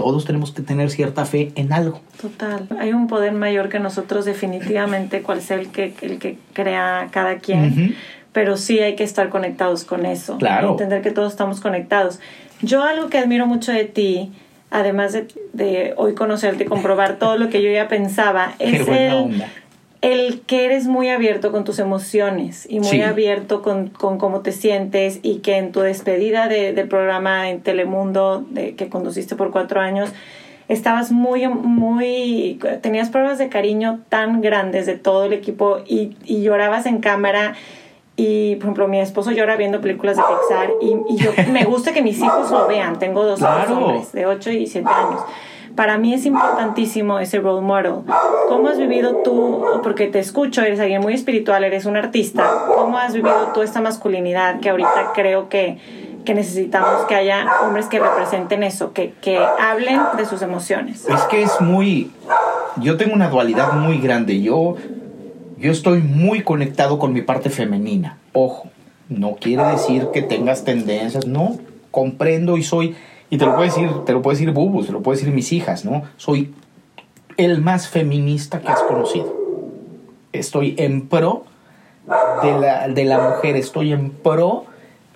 [0.02, 2.00] todos tenemos que tener cierta fe en algo.
[2.20, 2.66] Total.
[2.78, 7.38] Hay un poder mayor que nosotros definitivamente, cual sea el que, el que crea cada
[7.38, 7.96] quien.
[8.32, 10.38] Pero sí hay que estar conectados con eso.
[10.38, 10.72] Claro.
[10.72, 12.18] Entender que todos estamos conectados.
[12.62, 14.32] Yo algo que admiro mucho de ti,
[14.70, 19.44] además de, de hoy conocerte y comprobar todo lo que yo ya pensaba, es el.
[20.02, 23.02] El que eres muy abierto con tus emociones y muy Sí.
[23.02, 27.60] abierto con, con cómo te sientes y que en tu despedida de- del programa en
[27.62, 30.10] Telemundo de, que conduciste por cuatro años
[30.68, 36.42] estabas muy, muy, tenías pruebas de cariño tan grandes de todo el equipo y, y
[36.42, 37.54] llorabas en cámara
[38.16, 41.92] y, por ejemplo, mi esposo llora viendo películas de Pixar y, y yo me gusta
[41.92, 42.98] que mis hijos lo vean.
[42.98, 43.78] Tengo dos hijos Claro.
[43.86, 45.20] hombres de 8 y 7 años.
[45.76, 47.94] Para mí es importantísimo ese role model.
[48.48, 52.44] ¿Cómo has vivido tú, porque te escucho, eres alguien muy espiritual, eres un artista,
[52.74, 55.78] cómo has vivido tú esta masculinidad que ahorita creo que,
[56.26, 61.06] que necesitamos que haya hombres que representen eso, que, que hablen de sus emociones?
[61.08, 62.10] Es que es muy...
[62.76, 64.40] Yo tengo una dualidad muy grande.
[64.40, 64.76] Yo,
[65.58, 68.18] yo estoy muy conectado con mi parte femenina.
[68.34, 68.68] Ojo,
[69.08, 71.26] no quiere decir que tengas tendencias.
[71.26, 71.56] No,
[71.90, 72.94] comprendo y soy...
[73.32, 75.54] Y te lo puede decir, te lo puede decir Bubu, te lo puede decir mis
[75.54, 76.02] hijas, ¿no?
[76.18, 76.52] Soy
[77.38, 79.34] el más feminista que has conocido.
[80.34, 81.44] Estoy en pro
[82.42, 84.66] de la, de la mujer, estoy en pro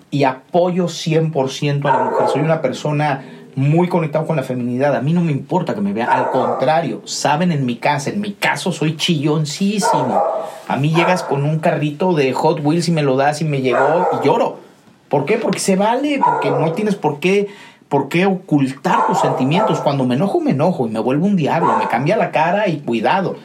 [0.09, 2.27] y apoyo 100% a la mujer.
[2.29, 4.95] Soy una persona muy conectada con la feminidad.
[4.95, 6.09] A mí no me importa que me vean.
[6.09, 10.23] Al contrario, saben en mi casa, en mi caso soy chilloncísimo.
[10.67, 13.61] A mí llegas con un carrito de Hot Wheels y me lo das y me
[13.61, 14.65] llegó y lloro.
[15.07, 15.37] ¿Por qué?
[15.37, 17.47] Porque se vale, porque no tienes por qué,
[17.89, 19.79] por qué ocultar tus sentimientos.
[19.79, 22.79] Cuando me enojo, me enojo y me vuelvo un diablo, me cambia la cara y
[22.79, 23.35] cuidado.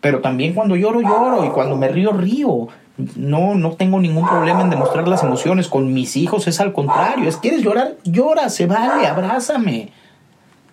[0.00, 2.68] Pero también cuando lloro, lloro y cuando me río, río.
[3.16, 5.68] No, no tengo ningún problema en demostrar las emociones.
[5.68, 7.28] Con mis hijos es al contrario.
[7.28, 7.96] Es, ¿quieres llorar?
[8.04, 9.92] Llora, se vale, abrázame.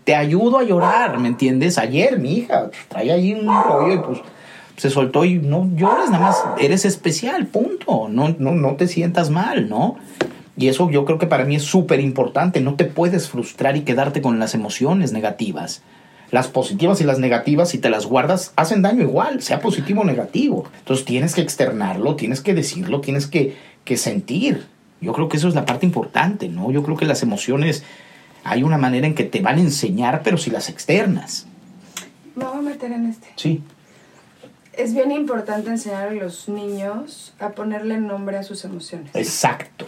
[0.03, 1.77] Te ayudo a llorar, ¿me entiendes?
[1.77, 4.19] Ayer mi hija trae ahí un rollo y pues
[4.77, 8.07] se soltó y no llores, nada más eres especial, punto.
[8.09, 9.95] No, no, no te sientas mal, ¿no?
[10.55, 12.61] Y eso yo creo que para mí es súper importante.
[12.61, 15.81] No te puedes frustrar y quedarte con las emociones negativas.
[16.31, 20.05] Las positivas y las negativas, si te las guardas, hacen daño igual, sea positivo o
[20.05, 20.65] negativo.
[20.79, 24.65] Entonces tienes que externarlo, tienes que decirlo, tienes que, que sentir.
[25.01, 26.71] Yo creo que eso es la parte importante, ¿no?
[26.71, 27.83] Yo creo que las emociones
[28.43, 31.45] hay una manera en que te van a enseñar, pero si las externas.
[32.35, 33.27] Me voy a meter en este.
[33.35, 33.61] Sí.
[34.73, 39.11] Es bien importante enseñar a los niños a ponerle nombre a sus emociones.
[39.13, 39.87] Exacto.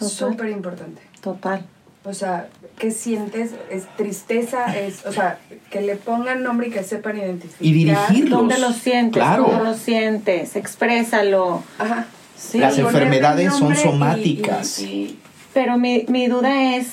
[0.00, 1.02] Súper importante.
[1.20, 1.64] Total.
[2.04, 3.50] O sea, ¿qué sientes?
[3.70, 5.38] Es tristeza, es, o sea,
[5.70, 7.66] que le pongan nombre y que sepan identificar.
[7.66, 8.38] Y dirigirlos.
[8.38, 9.14] ¿Dónde lo sientes?
[9.20, 9.44] Claro.
[9.46, 10.54] ¿Cómo lo sientes?
[10.54, 11.62] Exprésalo.
[11.78, 12.06] Ajá.
[12.38, 12.58] Sí.
[12.58, 14.78] Las enfermedades son y- somáticas.
[14.80, 15.18] y- y-
[15.54, 16.88] Pero mi, mi duda es,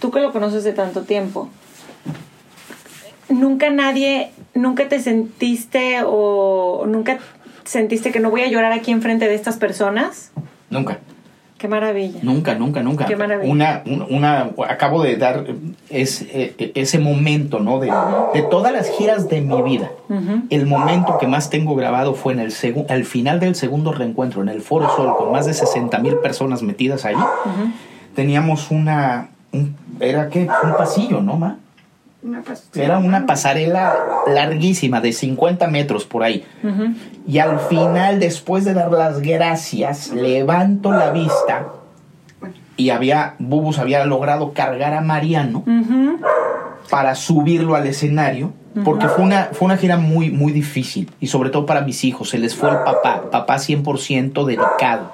[0.00, 1.48] tú que lo conoces de tanto tiempo,
[3.28, 7.18] ¿nunca nadie, nunca te sentiste o nunca
[7.64, 10.30] sentiste que no voy a llorar aquí enfrente de estas personas?
[10.70, 10.98] Nunca.
[11.62, 12.18] Qué maravilla.
[12.24, 13.06] Nunca, nunca, nunca.
[13.06, 13.48] Qué maravilla.
[13.52, 15.44] Una, un- una, acabo de dar
[15.90, 17.78] es, eh, ese momento, ¿no?
[17.78, 17.86] De,
[18.34, 19.92] de todas las giras de mi vida.
[20.50, 22.52] El momento que más tengo grabado fue en el
[22.88, 26.62] al final del segundo reencuentro, en el Foro Sol, con más de 60 mil personas
[26.64, 27.14] metidas ahí.
[28.16, 31.58] Teníamos una, un- era que un pasillo, ¿no, ma?
[32.22, 32.42] Una
[32.74, 33.96] Era una pasarela
[34.28, 36.44] larguísima, de 50 metros por ahí.
[37.26, 41.66] Y al final, después de dar las gracias, levanto la vista
[42.76, 45.64] y había, Bubus había logrado cargar a Mariano
[46.90, 48.52] para subirlo al escenario,
[48.84, 52.30] porque fue una, fue una gira muy, muy difícil, y sobre todo para mis hijos,
[52.30, 55.12] se les fue el papá, papá 100% dedicado,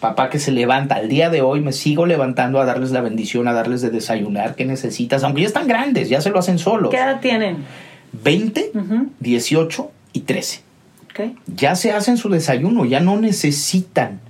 [0.00, 3.48] papá que se levanta, al día de hoy me sigo levantando a darles la bendición,
[3.48, 6.90] a darles de desayunar, que necesitas, aunque ya están grandes, ya se lo hacen solos,
[6.90, 7.64] ¿Qué edad tienen?
[8.22, 9.08] 20, Ujú.
[9.20, 10.62] 18 y 13
[11.10, 11.32] Ok.
[11.46, 14.20] ya se hacen su desayuno, ya no necesitan.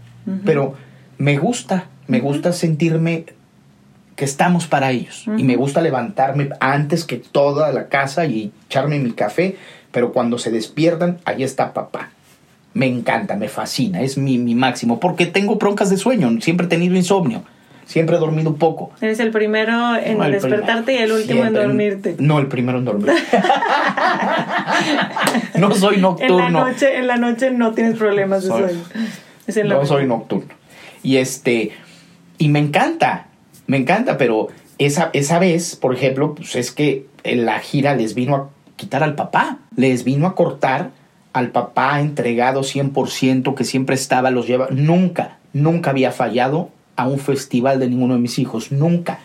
[0.44, 0.74] Pero
[1.16, 3.24] me gusta, me gusta sentirme
[4.14, 5.24] que estamos para ellos.
[5.38, 9.56] Y me gusta levantarme antes que toda la casa y echarme mi café.
[9.90, 12.10] Pero cuando se despiertan, ahí está papá.
[12.78, 15.00] Me encanta, me fascina, es mi, mi máximo.
[15.00, 17.42] Porque tengo broncas de sueño, siempre he tenido insomnio.
[17.86, 18.90] Siempre he dormido poco.
[19.00, 21.62] Eres el primero en No, el despertarte y el último Siempre.
[21.62, 22.16] en dormirte.
[22.18, 23.08] No, el primero en dormir.
[25.58, 26.50] no soy En la, nocturno.
[26.66, 28.80] noche, en la noche no tienes problemas de Soy- sueño.
[29.46, 30.52] Es en la no soy nocturno.
[31.02, 31.72] Y este,
[32.38, 33.26] y me encanta,
[33.66, 34.48] me encanta, pero
[34.78, 39.02] esa, esa vez, por ejemplo, pues es que en la gira les vino a quitar
[39.02, 40.90] al papá, les vino a cortar
[41.38, 47.20] al papá entregado 100%, que siempre estaba, los lleva, nunca, nunca había fallado a un
[47.20, 49.20] festival de ninguno de mis hijos, nunca.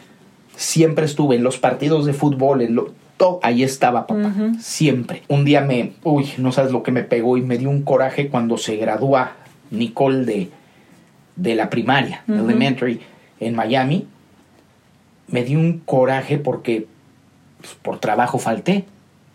[0.55, 5.23] Siempre estuve en los partidos de fútbol, en lo, todo, ahí estaba papá, siempre.
[5.27, 8.29] Un día me, uy, no sabes lo que me pegó y me dio un coraje
[8.29, 9.31] cuando se gradúa
[9.71, 10.49] Nicole de,
[11.35, 13.01] de la primaria, elementary,
[13.39, 14.05] en Miami.
[15.27, 16.85] Me dio un coraje porque
[17.59, 18.85] pues, por trabajo falté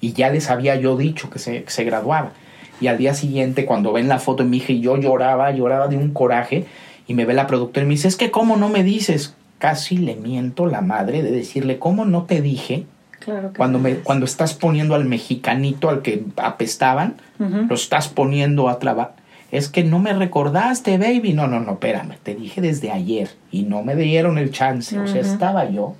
[0.00, 2.34] y ya les había yo dicho que se, que se graduaba.
[2.80, 5.88] Y al día siguiente, cuando ven la foto de mi hija y yo lloraba, lloraba
[5.88, 6.66] de un coraje,
[7.06, 9.34] y me ve la productora y me dice, es que ¿cómo no me dices?
[9.58, 12.84] Casi le miento la madre de decirle, ¿cómo no te dije?
[13.18, 18.68] Claro que Cuando, me, cuando estás poniendo al mexicanito, al que apestaban, lo estás poniendo
[18.68, 19.16] a trabajar.
[19.50, 21.32] Es que no me recordaste, baby.
[21.32, 22.16] No, no, no, espérame.
[22.22, 24.98] Te dije desde ayer y no me dieron el chance.
[24.98, 25.94] O sea, estaba yo.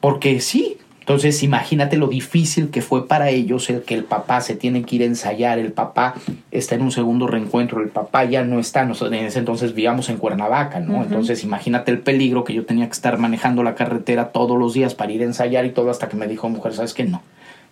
[0.00, 0.77] Porque sí.
[1.08, 4.96] Entonces, imagínate lo difícil que fue para ellos el que el papá se tiene que
[4.96, 6.12] ir a ensayar, el papá
[6.50, 10.10] está en un segundo reencuentro, el papá ya no está, nosotros en ese entonces vivíamos
[10.10, 11.02] en Cuernavaca, ¿no?
[11.02, 14.94] Entonces, imagínate el peligro que yo tenía que estar manejando la carretera todos los días
[14.94, 17.04] para ir a ensayar y todo hasta que me dijo, mujer, ¿sabes qué?
[17.04, 17.22] No.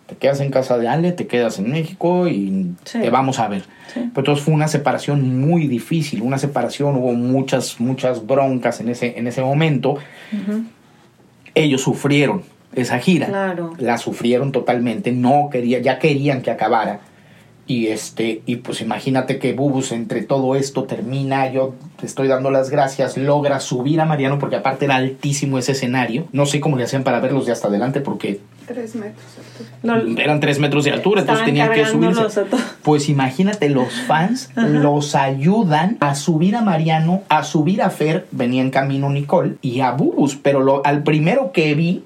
[0.07, 3.01] Te quedas en casa de Ale, te quedas en México y Sí.
[3.01, 3.61] te vamos a ver.
[3.93, 3.99] Sí.
[4.15, 9.19] Pero entonces fue una separación muy difícil, una separación, hubo muchas, muchas broncas en ese,
[9.19, 9.99] en ese momento
[11.53, 12.41] ellos sufrieron
[12.81, 13.27] esa gira.
[13.27, 13.73] Claro.
[13.77, 17.01] La sufrieron totalmente, no quería, ya querían que acabara.
[17.67, 22.49] Y este, y pues imagínate que Bubus entre todo esto termina, yo te estoy dando
[22.49, 26.27] las gracias, logra subir a Mariano porque aparte era altísimo ese escenario.
[26.31, 30.19] No sé cómo le hacían para verlos de hasta adelante porque Tres metros.
[30.19, 32.43] Eran tres metros de altura, entonces tenían que subirse.
[32.83, 38.61] Pues imagínate, los fans los ayudan a subir a Mariano, a subir a Fer, venía
[38.61, 42.03] en camino Nicole, y a Bubus, pero lo, al primero que vi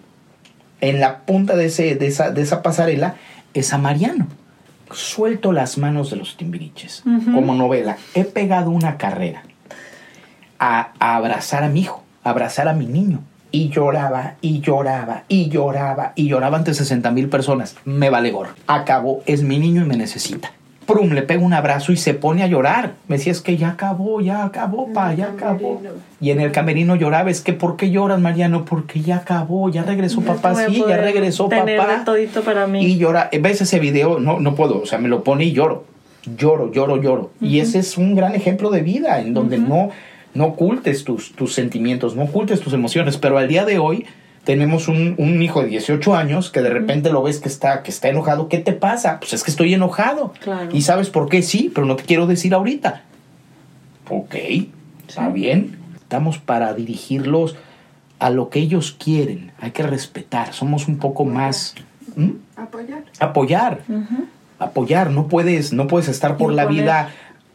[0.82, 3.16] en la punta de, ese, de, esa, de esa pasarela
[3.54, 4.28] es a Mariano.
[4.92, 7.04] Suelto las manos de los timbiriches,
[7.34, 7.98] como novela.
[8.14, 9.44] He pegado una carrera
[10.60, 13.22] a, a abrazar a mi hijo, a abrazar a mi niño.
[13.54, 17.76] Y lloraba, y lloraba, y lloraba, y lloraba ante 60 mil personas.
[17.86, 18.54] Me vale gorro.
[18.68, 20.52] Acabó, es mi niño y me necesita.
[20.92, 22.96] Prum, le pego un abrazo y se pone a llorar.
[23.08, 25.82] Me decía, es que ya acabó, ya acabó, pa, ya acabó.
[26.20, 28.66] Y en el camerino lloraba, es que ¿por qué lloras, Mariano?
[28.66, 32.04] Porque ya acabó, ya regresó papá, sí, ya regresó papá.
[32.04, 32.84] todito para mí.
[32.86, 35.86] Y llora, ves ese video, no, no puedo, o sea, me lo pone y lloro,
[36.38, 37.32] lloro, lloro, lloro.
[37.40, 39.92] Y ese es un gran ejemplo de vida, en donde no,
[40.34, 44.06] no ocultes tus, tus sentimientos, no ocultes tus emociones, pero al día de hoy
[44.44, 47.92] tenemos un, un hijo de 18 años que de repente lo ves que está, que
[47.92, 49.20] está enojado, ¿qué te pasa?
[49.20, 50.34] Pues es que estoy enojado.
[50.40, 50.70] Claro.
[50.74, 53.04] Y sabes por qué sí, pero no te quiero decir ahorita.
[54.10, 54.36] Ok,
[55.08, 55.78] está bien.
[55.96, 57.56] Estamos para dirigirlos
[58.20, 59.52] a lo que ellos quieren.
[59.60, 60.54] Hay que respetar.
[60.54, 61.76] Somos un poco más...
[62.16, 62.32] ¿Mm?
[62.58, 63.04] Apoyar.
[63.20, 63.80] apoyar,
[64.60, 67.10] apoyar, no puedes, no puedes estar por la vida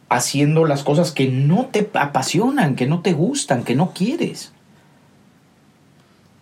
[0.09, 4.51] haciendo las cosas que no te apasionan, que no te gustan, que no quieres.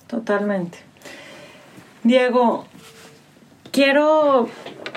[0.07, 0.77] Totalmente.
[2.03, 2.65] Diego,
[3.71, 4.47] quiero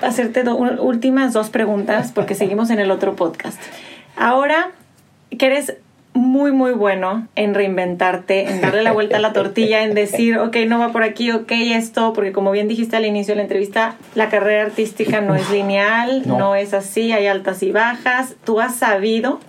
[0.01, 3.59] hacerte do- últimas dos preguntas porque seguimos en el otro podcast.
[4.15, 4.71] Ahora
[5.37, 5.75] que eres
[6.13, 10.57] muy, muy bueno en reinventarte, en darle la vuelta a la tortilla, en decir, ok,
[10.67, 13.95] no va por aquí, ok, esto, porque como bien dijiste al inicio de la entrevista,
[14.15, 16.37] la carrera artística no es lineal, No.
[16.37, 16.55] no.
[16.55, 18.35] es así, hay altas y bajas.
[18.43, 19.39] Tú has sabido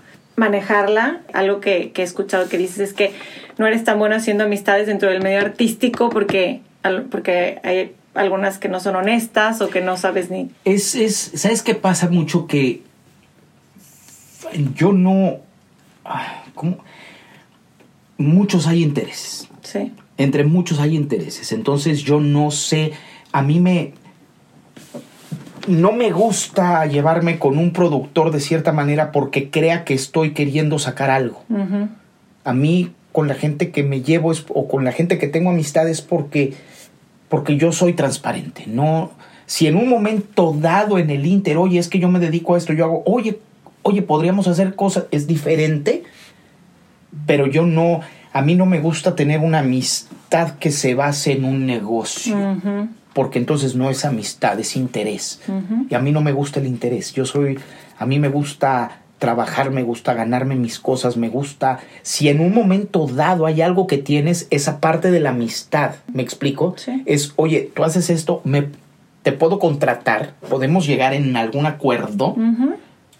[0.40, 1.20] manejarla.
[1.32, 3.12] Algo que, que he escuchado que dices es que
[3.58, 6.62] no eres tan bueno haciendo amistades dentro del medio artístico porque,
[7.10, 10.50] porque hay algunas que no son honestas o que no sabes ni...
[10.64, 12.46] Es, es, ¿sabes qué pasa mucho?
[12.46, 12.82] Que
[14.74, 15.40] yo no,
[16.54, 16.78] ¿cómo?
[18.16, 19.48] Muchos hay intereses.
[19.62, 19.92] Sí.
[20.16, 21.52] Entre muchos hay intereses.
[21.52, 22.92] Entonces yo no sé,
[23.30, 23.92] a mí me...
[25.70, 30.78] No me gusta llevarme con un productor de cierta manera porque crea que estoy queriendo
[30.78, 31.42] sacar algo.
[32.44, 35.50] A mí con la gente que me llevo es- o con la gente que tengo
[35.50, 36.54] amistades porque
[37.28, 38.64] porque yo soy transparente.
[38.66, 39.12] No,
[39.46, 42.58] si en un momento dado en el Inter, oye, es que yo me dedico a
[42.58, 43.38] esto, yo hago, oye,
[43.82, 46.02] oye, podríamos hacer cosas, es diferente,
[47.26, 48.00] pero yo no,
[48.32, 52.36] a mí no me gusta tener una amistad que se base en un negocio.
[53.12, 55.40] Porque entonces no es amistad, es interés.
[55.88, 57.12] Y a mí no me gusta el interés.
[57.12, 57.58] Yo soy,
[57.98, 62.54] a mí me gusta trabajar, me gusta ganarme mis cosas, me gusta, si en un
[62.54, 66.74] momento dado hay algo que tienes, esa parte de la amistad, ¿me explico?
[66.78, 67.02] Sí.
[67.04, 68.68] Es, oye, tú haces esto, me,
[69.22, 72.34] te puedo contratar, podemos llegar en algún acuerdo,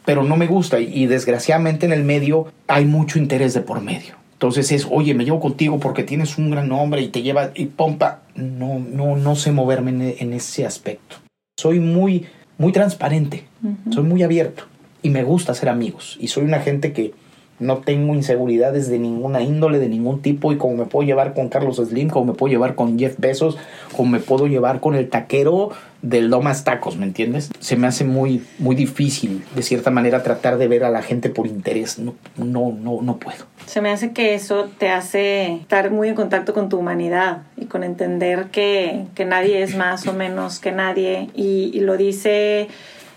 [0.06, 3.82] pero no me gusta y, y desgraciadamente en el medio hay mucho interés de por
[3.82, 4.19] medio.
[4.40, 7.66] Entonces es, oye, me llevo contigo porque tienes un gran nombre y te lleva y
[7.66, 8.22] pompa.
[8.34, 11.16] No, no, no sé moverme en, en ese aspecto.
[11.58, 12.24] Soy muy,
[12.56, 13.44] muy transparente,
[13.90, 14.64] soy muy abierto
[15.02, 16.16] y me gusta ser amigos.
[16.22, 17.12] Y soy una gente que
[17.60, 20.52] no tengo inseguridades de ninguna índole, de ningún tipo.
[20.52, 23.58] Y como me puedo llevar con Carlos Slim, como me puedo llevar con Jeff Bezos,
[23.96, 25.70] como me puedo llevar con el taquero
[26.02, 27.50] del Lomas Tacos, ¿me entiendes?
[27.60, 31.28] Se me hace muy, muy difícil, de cierta manera, tratar de ver a la gente
[31.28, 31.98] por interés.
[31.98, 33.44] No, no, no, no puedo.
[33.66, 37.66] Se me hace que eso te hace estar muy en contacto con tu humanidad y
[37.66, 41.28] con entender que, que nadie es más o menos que nadie.
[41.34, 42.68] Y, y lo dice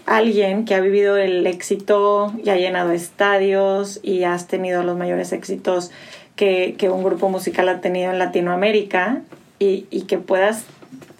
[0.05, 5.31] alguien que ha vivido el éxito y ha llenado estadios y has tenido los mayores
[5.33, 5.91] éxitos
[6.35, 9.21] que, que un grupo musical ha tenido en Latinoamérica
[9.59, 10.65] y, y que puedas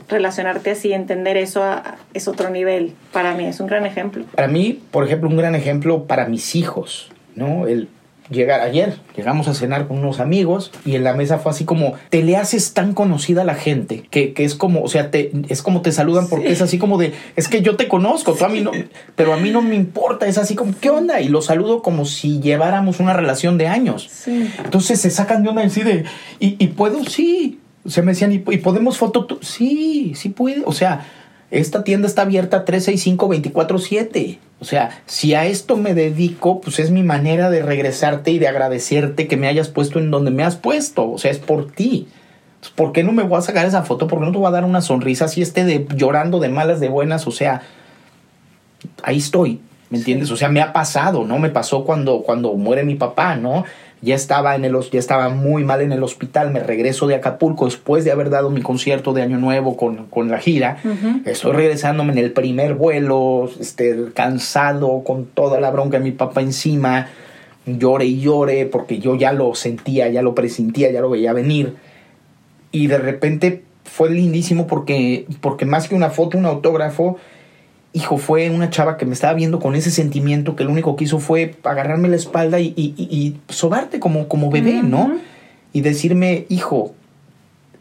[0.10, 2.94] relacionarte así, entender eso a- es otro nivel.
[3.12, 4.26] Para mí es un gran ejemplo.
[4.36, 7.68] Para mí, por ejemplo, un gran ejemplo para mis hijos, ¿no?
[7.68, 7.88] El
[8.30, 11.94] llegar ayer, llegamos a cenar con unos amigos y en la mesa fue así como,
[12.10, 15.32] te le haces tan conocida a la gente que, que es como, o sea, te,
[15.50, 16.54] es como te saludan porque Sí.
[16.54, 18.72] es así como de, es que yo te conozco, tú a mí no,
[19.16, 21.22] pero a mí no me importa, es así como, ¿qué onda?
[21.22, 24.08] Y lo saludo como si lleváramos una relación de años.
[24.12, 24.50] Sí.
[24.64, 26.06] Entonces se sacan de onda y de,
[26.40, 27.04] ¿y, y puedo?
[27.06, 27.60] Sí.
[27.86, 29.26] Se me decían, ¿y, y podemos foto?
[29.26, 30.64] tú?" Sí, sí puede.
[30.66, 31.06] O sea,
[31.54, 34.40] esta tienda está abierta 365 24-7.
[34.60, 38.48] O sea, si a esto me dedico, pues es mi manera de regresarte y de
[38.48, 41.12] agradecerte que me hayas puesto en donde me has puesto.
[41.12, 42.08] O sea, es por ti.
[42.56, 44.08] Entonces, ¿Por qué no me voy a sacar esa foto?
[44.08, 46.80] ¿Por qué no te voy a dar una sonrisa si esté de, llorando de malas,
[46.80, 47.28] de buenas?
[47.28, 47.62] O sea,
[49.04, 49.60] ahí estoy,
[49.92, 50.32] ¿me entiendes?
[50.32, 51.38] O sea, me ha pasado, ¿no?
[51.38, 53.64] Me pasó cuando, cuando muere mi papá, ¿no?
[54.04, 57.66] Ya estaba, en el, ya estaba muy mal en el hospital, me regreso de Acapulco
[57.66, 60.78] después de haber dado mi concierto de Año Nuevo con, con la gira.
[60.84, 61.22] Ujú.
[61.26, 66.42] Estoy regresándome en el primer vuelo, este, cansado, con toda la bronca de mi papá
[66.42, 67.08] encima,
[67.66, 71.76] llore y llore, porque yo ya lo sentía, ya lo presentía, ya lo veía venir.
[72.74, 77.18] Y de repente fue lindísimo porque, porque más que una foto, un autógrafo,
[77.94, 81.04] hijo, fue una chava que me estaba viendo con ese sentimiento que lo único que
[81.04, 85.14] hizo fue agarrarme la espalda y, y, y- sobarte como, como bebé, ¿no?
[85.74, 86.94] Y decirme, hijo,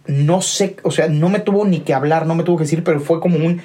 [0.07, 2.83] no sé, o sea, no me tuvo ni que hablar, no me tuvo que decir,
[2.85, 3.63] pero fue como un,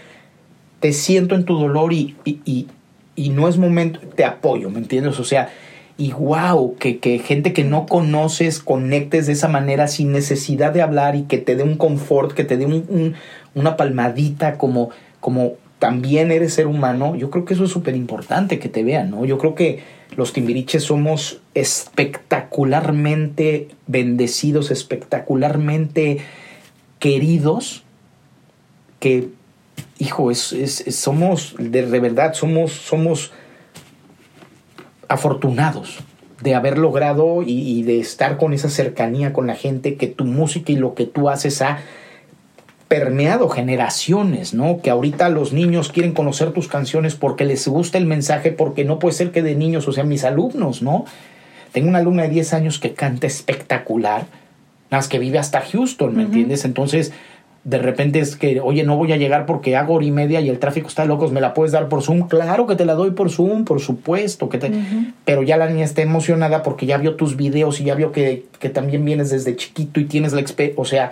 [0.80, 2.68] te siento en tu dolor y, y, y,
[3.16, 5.20] y no es momento, te apoyo, ¿me entiendes?
[5.20, 5.50] O sea,
[5.98, 10.84] y wow, que, que gente que no conoces conectes de esa manera sin necesidad de
[10.84, 13.16] hablar y que te dé un confort, que te dé un- un-
[13.56, 18.58] una palmadita como, como también eres ser humano, yo creo que eso es súper importante
[18.60, 19.26] que te vean, ¿no?
[19.26, 19.84] Yo creo que
[20.16, 26.18] los timbiriches somos espectacularmente bendecidos, espectacularmente
[27.00, 27.84] queridos,
[29.00, 29.30] que,
[30.00, 33.32] hijo, es, es- somos, de, de verdad, somos, somos
[35.08, 36.00] afortunados
[36.42, 40.26] de haber logrado y, y de estar con esa cercanía con la gente, que tu
[40.26, 41.80] música y lo que tú haces ha
[42.88, 44.80] permeado generaciones, ¿no?
[44.82, 49.00] Que ahorita los niños quieren conocer tus canciones porque les gusta el mensaje, porque no
[49.00, 51.06] puede ser que de niños, o sea, mis alumnos, ¿no?
[51.74, 54.26] Tengo una alumna de 10 años que canta espectacular,
[54.90, 56.64] más que vive hasta Houston, ¿me entiendes?
[56.64, 57.12] Entonces,
[57.66, 60.48] de repente es que, oye, no voy a llegar porque hago hora y media y
[60.48, 62.30] el tráfico está locos, ¿me la puedes dar por Zoom?
[62.30, 64.48] Claro que te la doy por Zoom, por supuesto.
[64.48, 64.72] Que te...
[65.26, 68.46] Pero ya la niña está emocionada porque ya vio tus videos y ya vio que,
[68.60, 70.82] que también vienes desde chiquito y tienes la experiencia.
[70.82, 71.12] O sea,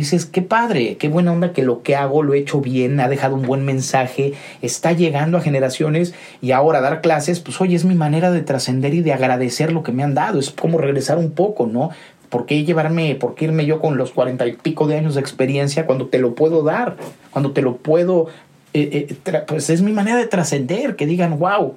[0.00, 3.08] dices, qué padre, qué buena onda que lo que hago lo he hecho bien, ha
[3.08, 7.84] dejado un buen mensaje, está llegando a generaciones y ahora dar clases, pues oye, es
[7.84, 11.16] mi manera de trascender y de agradecer lo que me han dado, es como regresar
[11.16, 11.90] un poco, ¿no?
[12.28, 15.20] ¿Por qué llevarme, por qué irme yo con los cuarenta y pico de años de
[15.20, 16.96] experiencia cuando te lo puedo dar?
[17.30, 18.26] Cuando te lo puedo...
[18.72, 21.76] Eh, eh, pues es mi manera de trascender, que digan, wow,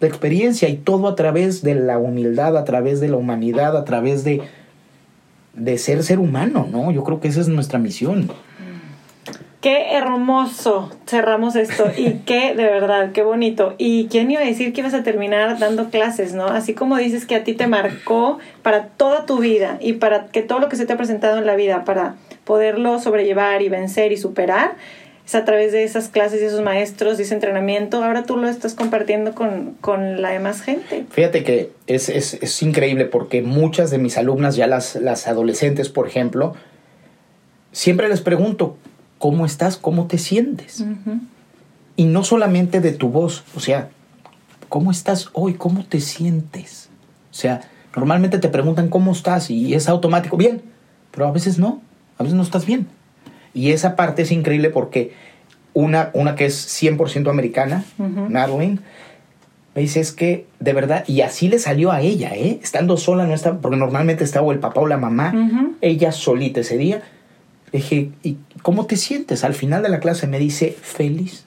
[0.00, 3.84] la experiencia y todo a través de la humildad, a través de la humanidad, a
[3.84, 4.42] través de,
[5.54, 6.90] de ser ser humano, ¿no?
[6.92, 8.30] Yo creo que esa es nuestra misión.
[9.60, 13.76] Qué hermoso cerramos esto y qué, de verdad, qué bonito.
[13.78, 16.46] ¿Y quién iba a decir que ibas a terminar dando clases, no?
[16.46, 20.42] Así como dices que a ti te marcó para toda tu vida y para que
[20.42, 24.10] todo lo que se te ha presentado en la vida, para poderlo sobrellevar y vencer
[24.10, 24.74] y superar,
[25.32, 28.04] es a través de esas clases y esos maestros y ese entrenamiento.
[28.04, 31.06] Ahora tú lo estás compartiendo con, con la demás gente.
[31.10, 35.88] Fíjate que es, es, es increíble porque muchas de mis alumnas, ya las, las adolescentes,
[35.88, 36.54] por ejemplo,
[37.72, 38.76] siempre les pregunto,
[39.18, 40.84] cómo estás, cómo te sientes.
[41.96, 43.88] Y no solamente de tu voz, o sea,
[44.68, 45.54] ¿cómo estás hoy?
[45.54, 46.90] ¿Cómo te sientes?
[47.30, 47.62] O sea,
[47.96, 50.62] normalmente te preguntan cómo estás y es automático, bien,
[51.10, 51.80] pero a veces no,
[52.18, 52.86] a veces no estás bien.
[53.54, 55.12] Y esa parte es increíble porque
[55.74, 58.80] una, una que es 100% americana, Madeline,
[59.74, 62.58] me dice es que de verdad, y así le salió a ella, ¿eh?
[62.62, 65.32] estando sola, no está, porque normalmente estaba el papá o la mamá,
[65.80, 67.02] ella solita ese día
[67.72, 69.44] dije, ¿y cómo te sientes?
[69.44, 71.46] Al final de la clase me dice, feliz.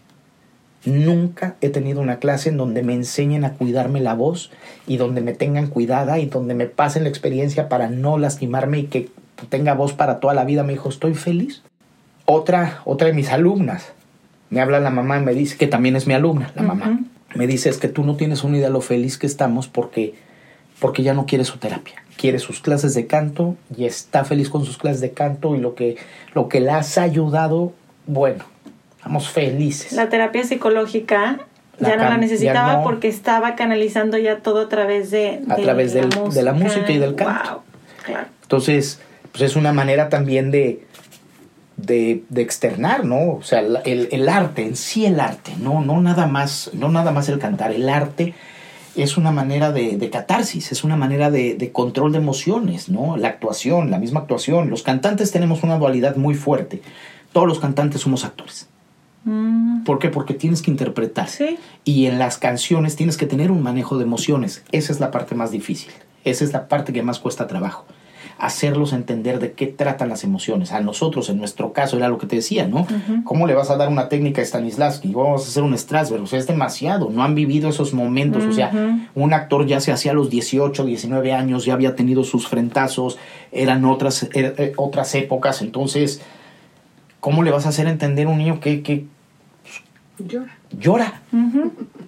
[0.86, 4.51] Nunca he tenido una clase en donde me enseñen a cuidarme la voz
[4.86, 8.84] y donde me tengan cuidada y donde me pasen la experiencia para no lastimarme y
[8.84, 9.10] que
[9.49, 10.64] tenga voz para toda la vida.
[10.64, 11.64] Me dijo, estoy feliz.
[12.26, 13.94] Otra, otra de mis alumnas,
[14.50, 17.00] me habla la mamá y me dice, que también es mi alumna, la mamá,
[17.36, 20.16] me dice, es que tú no tienes una idea de lo feliz que estamos porque,
[20.80, 21.96] porque ya no quiere su terapia.
[22.18, 25.76] Quiere sus clases de canto y está feliz con sus clases de canto y lo
[25.76, 25.98] que,
[26.34, 27.74] lo que le has ayudado,
[28.08, 28.46] bueno,
[28.96, 29.92] estamos felices.
[29.92, 31.40] La terapia psicológica
[31.80, 36.02] ya no la necesitaba porque estaba canalizando ya todo a través de, a través de,
[36.42, 36.90] la música.
[36.90, 37.64] y del canto.
[38.44, 39.00] Entonces,
[39.32, 40.86] pues es una manera también de,
[41.86, 43.34] de, de externar, ¿no?
[43.34, 47.12] O sea, el, el, arte, en sí el arte, no, no nada más, no nada
[47.12, 48.34] más el cantar, el arte
[48.96, 53.18] es una manera de, catarsis, es una manera de, control de emociones, ¿no?
[53.18, 54.70] La actuación, la misma actuación.
[54.70, 56.82] Los cantantes tenemos una dualidad muy fuerte.
[57.34, 58.68] Todos los cantantes somos actores.
[59.26, 59.84] Mm.
[59.84, 60.10] ¿Por qué?
[60.10, 61.28] Porque tienes que interpretar.
[61.84, 64.64] Y en las canciones tienes que tener un manejo de emociones.
[64.72, 65.92] Esa es la parte más difícil.
[66.24, 67.86] Esa es la parte que más cuesta trabajo
[68.38, 70.72] hacerlos entender de qué tratan las emociones.
[70.72, 72.86] A nosotros, en nuestro caso, era lo que te decía, ¿no?
[73.24, 75.14] ¿Cómo le vas a dar una técnica a Stanislavski?
[75.14, 78.52] Vamos a hacer un Strasberg, o sea, es demasiado, no han vivido esos momentos, o
[78.52, 78.72] sea,
[79.16, 83.18] un actor ya se hacía a los 18, 19 años, ya había tenido sus frentazos,
[83.52, 86.22] eran otras, er, eh, otras épocas, entonces,
[87.20, 88.82] ¿cómo le vas a hacer entender a un niño que...
[88.82, 89.06] que
[90.20, 90.58] llora.
[90.78, 91.22] Llora.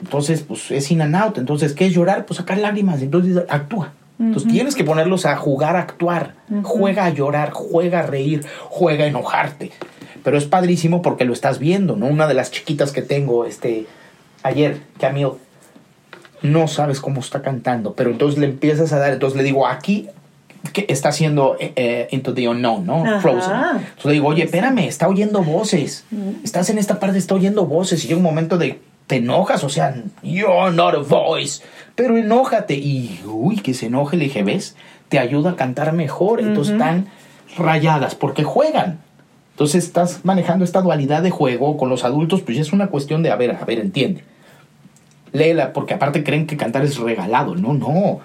[0.01, 1.37] Entonces, pues es in and out.
[1.37, 2.25] Entonces, ¿qué es llorar?
[2.25, 3.01] Pues sacar lágrimas.
[3.01, 3.93] Entonces, actúa.
[4.19, 6.33] Entonces tienes que ponerlos a jugar, a actuar.
[6.63, 9.71] Juega a llorar, juega a reír, juega a enojarte.
[10.23, 12.07] Pero es padrísimo porque lo estás viendo, ¿no?
[12.07, 13.85] Una de las chiquitas que tengo este,
[14.43, 15.33] ayer, Camille,
[16.41, 20.09] no sabes cómo está cantando, pero entonces le empiezas a dar, entonces le digo, aquí
[20.73, 23.21] que está haciendo eh, eh, Into the Unknown, ¿no?
[23.21, 23.53] Frozen.
[23.53, 26.03] Entonces le digo, oye, espérame, está oyendo voces.
[26.43, 28.03] Estás en esta parte, está oyendo voces.
[28.03, 31.61] Y llega un momento de, te enojas, o sea, you're not a voice
[31.97, 32.75] pero enójate.
[32.75, 34.75] Y, uy, que se enoje, le dije, ¿ves?
[35.09, 36.39] Te ayuda a cantar mejor.
[36.39, 37.07] Entonces están
[37.57, 38.99] rayadas porque juegan.
[39.53, 43.31] Entonces estás manejando esta dualidad de juego con los adultos, pues es una cuestión de,
[43.31, 44.23] a ver, a ver, entiende.
[45.31, 47.55] Léela, porque aparte creen que cantar es regalado.
[47.55, 48.19] No, no.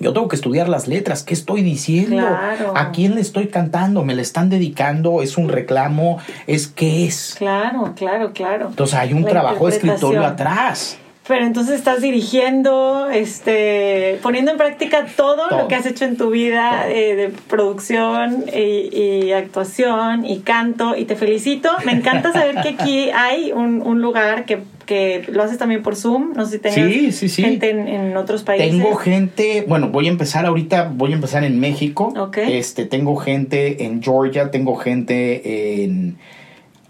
[0.00, 1.22] Yo tengo que estudiar las letras.
[1.22, 2.26] ¿Qué estoy diciendo?
[2.74, 4.02] ¿A quién le estoy cantando?
[4.02, 5.22] ¿Me le están dedicando?
[5.22, 6.18] ¿Es un reclamo?
[6.46, 7.36] ¿Es qué es?
[7.38, 8.68] Claro, claro, claro.
[8.70, 10.98] Entonces hay un trabajo de escritorio atrás
[11.30, 16.30] pero entonces estás dirigiendo, este, poniendo en práctica todo, lo que has hecho en tu
[16.30, 21.70] vida eh, de producción y, actuación y canto y te felicito.
[21.84, 25.94] Me encanta saber que aquí hay un, un lugar que, que, lo haces también por
[25.94, 28.70] Zoom, no sé si tengas gente en, otros países.
[28.70, 33.84] Tengo gente, bueno, voy a empezar ahorita, voy a empezar en México, este, tengo gente
[33.84, 36.18] en Georgia, tengo gente en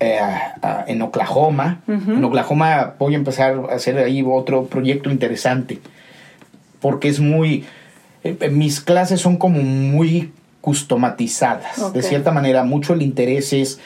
[0.03, 0.19] eh,
[0.87, 1.83] en Oklahoma.
[1.87, 5.79] En Oklahoma voy a empezar a hacer ahí otro proyecto interesante.
[6.81, 7.67] Porque es muy...
[8.25, 10.33] Eh, mis clases son como muy
[10.63, 11.93] customatizadas.
[11.93, 13.79] De cierta manera, mucho el interés es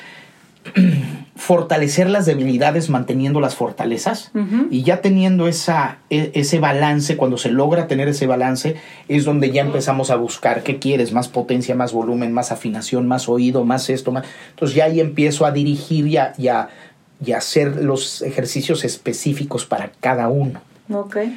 [1.36, 4.30] fortalecer las debilidades manteniendo las fortalezas
[4.70, 8.76] y ya teniendo esa, e- ese balance, cuando se logra tener ese balance,
[9.08, 13.28] es donde ya empezamos a buscar qué quieres, más potencia, más volumen, más afinación, más
[13.28, 14.24] oído, más esto, más...
[14.50, 16.68] Entonces ya ahí empiezo a dirigir y a, y a-
[17.24, 20.60] y a hacer los ejercicios específicos para cada uno.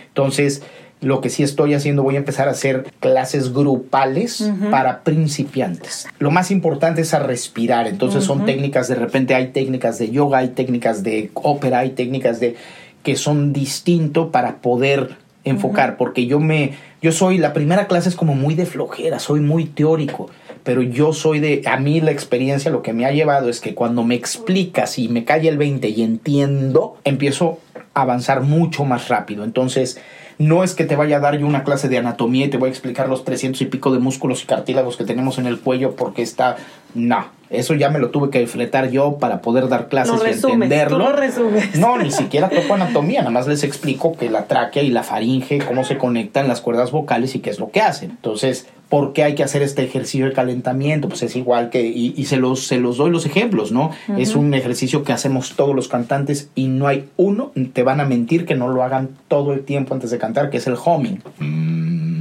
[0.08, 0.64] Entonces,
[1.02, 6.08] lo que sí estoy haciendo, voy a empezar a hacer clases grupales para principiantes.
[6.18, 7.88] Lo más importante es a respirar.
[7.88, 12.39] Entonces, son técnicas, de repente hay técnicas de yoga, hay técnicas de ópera, hay técnicas
[12.39, 12.56] de
[13.04, 18.16] que son distinto para poder enfocar, porque yo me, yo soy, la primera clase es
[18.16, 20.30] como muy de flojera, soy muy teórico,
[20.64, 23.74] pero yo soy de, a mí la experiencia lo que me ha llevado es que
[23.74, 27.60] cuando me explicas y me cae el 20 y entiendo, empiezo
[27.93, 29.45] a avanzar mucho más rápido.
[29.45, 30.02] Entonces,
[30.38, 32.70] no es que te vaya a dar yo una clase de anatomía y te voy
[32.70, 35.96] a explicar los 300 y pico de músculos y cartílagos que tenemos en el cuello
[35.96, 36.58] porque está...
[36.98, 40.32] No, eso ya me lo tuve que fletar yo para poder dar clases Lo y
[40.32, 40.98] entenderlo.
[40.98, 41.76] tú lo resumes.
[41.78, 45.60] No, ni siquiera toco anatomía, nada más les explico que la tráquea y la faringe,
[45.60, 48.10] cómo se conectan las cuerdas vocales y qué es lo que hacen.
[48.12, 51.08] Entonces, ¿por qué hay que hacer este ejercicio de calentamiento?
[51.08, 53.91] Pues es igual que, y, y se, los, se los doy los ejemplos, ¿no?
[54.18, 58.06] Es un ejercicio que hacemos todos los cantantes y no hay uno, te van a
[58.06, 61.22] mentir que no lo hagan todo el tiempo antes de cantar, que es el humming.
[61.39, 62.16] Mm,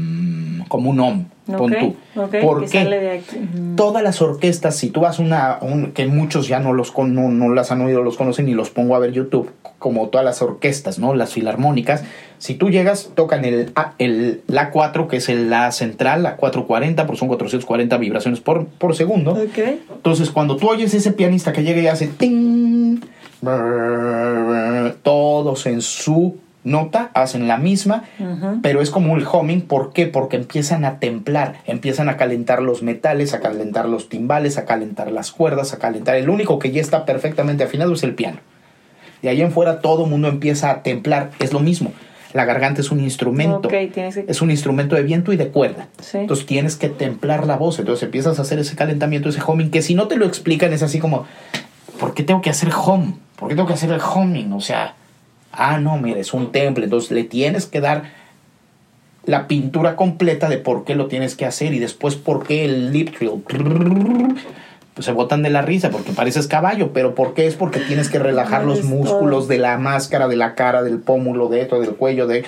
[0.69, 1.25] como un om,
[1.57, 2.21] pon Ok, tú.
[2.21, 2.83] ok, ¿Por que qué?
[2.85, 3.37] sale de aquí.
[3.37, 3.77] Ujú.
[3.77, 7.15] todas las orquestas, si tú vas a una, un- que muchos ya no los con-
[7.15, 10.25] no, no las han oído, los conocen y los pongo a ver YouTube, como todas
[10.25, 11.15] las orquestas, ¿no?
[11.15, 12.03] Las filarmónicas.
[12.39, 17.07] Si tú llegas, tocan el, el La 4, que es el La central, la 440,
[17.07, 19.37] por son 440 vibraciones por, por segundo.
[19.95, 23.01] Entonces, cuando tú oyes ese pianista que llega y hace ting,
[23.41, 26.37] brrr, todos en su
[26.67, 28.03] nota hacen la misma,
[28.61, 29.63] pero es como el humming.
[29.63, 30.07] ¿Por qué?
[30.07, 35.13] Porque empiezan a templar, empiezan a calentar los metales, a calentar los timbales, a calentar
[35.13, 36.17] las cuerdas, a calentar.
[36.17, 38.41] El único que ya está perfectamente afinado es el piano.
[39.23, 41.31] De ahí en fuera todo el mundo empieza a templar.
[41.39, 41.93] Es lo mismo.
[42.33, 43.69] La garganta es un instrumento.
[43.69, 44.25] Que...
[44.27, 45.89] Es un instrumento de viento y de cuerda.
[46.03, 46.19] Sí.
[46.19, 47.79] Entonces tienes que templar la voz.
[47.79, 50.83] Entonces empiezas a hacer ese calentamiento, ese humming, que si no te lo explican es
[50.83, 51.27] así como,
[51.99, 53.15] ¿por qué tengo que hacer hum?
[53.37, 54.53] ¿Por qué tengo que hacer el humming?
[54.53, 54.95] O sea,
[55.57, 56.85] ah, no, mira, es un temple.
[56.85, 58.05] Entonces le tienes que dar
[59.25, 62.93] la pintura completa de por qué lo tienes que hacer y después por qué el
[62.93, 63.43] lip trill.
[64.95, 67.47] Pues se botan de la risa porque pareces caballo, pero ¿por qué?
[67.47, 71.49] Es porque tienes que relajar los músculos de la máscara, de la cara, del pómulo,
[71.49, 72.45] de esto, del cuello, de...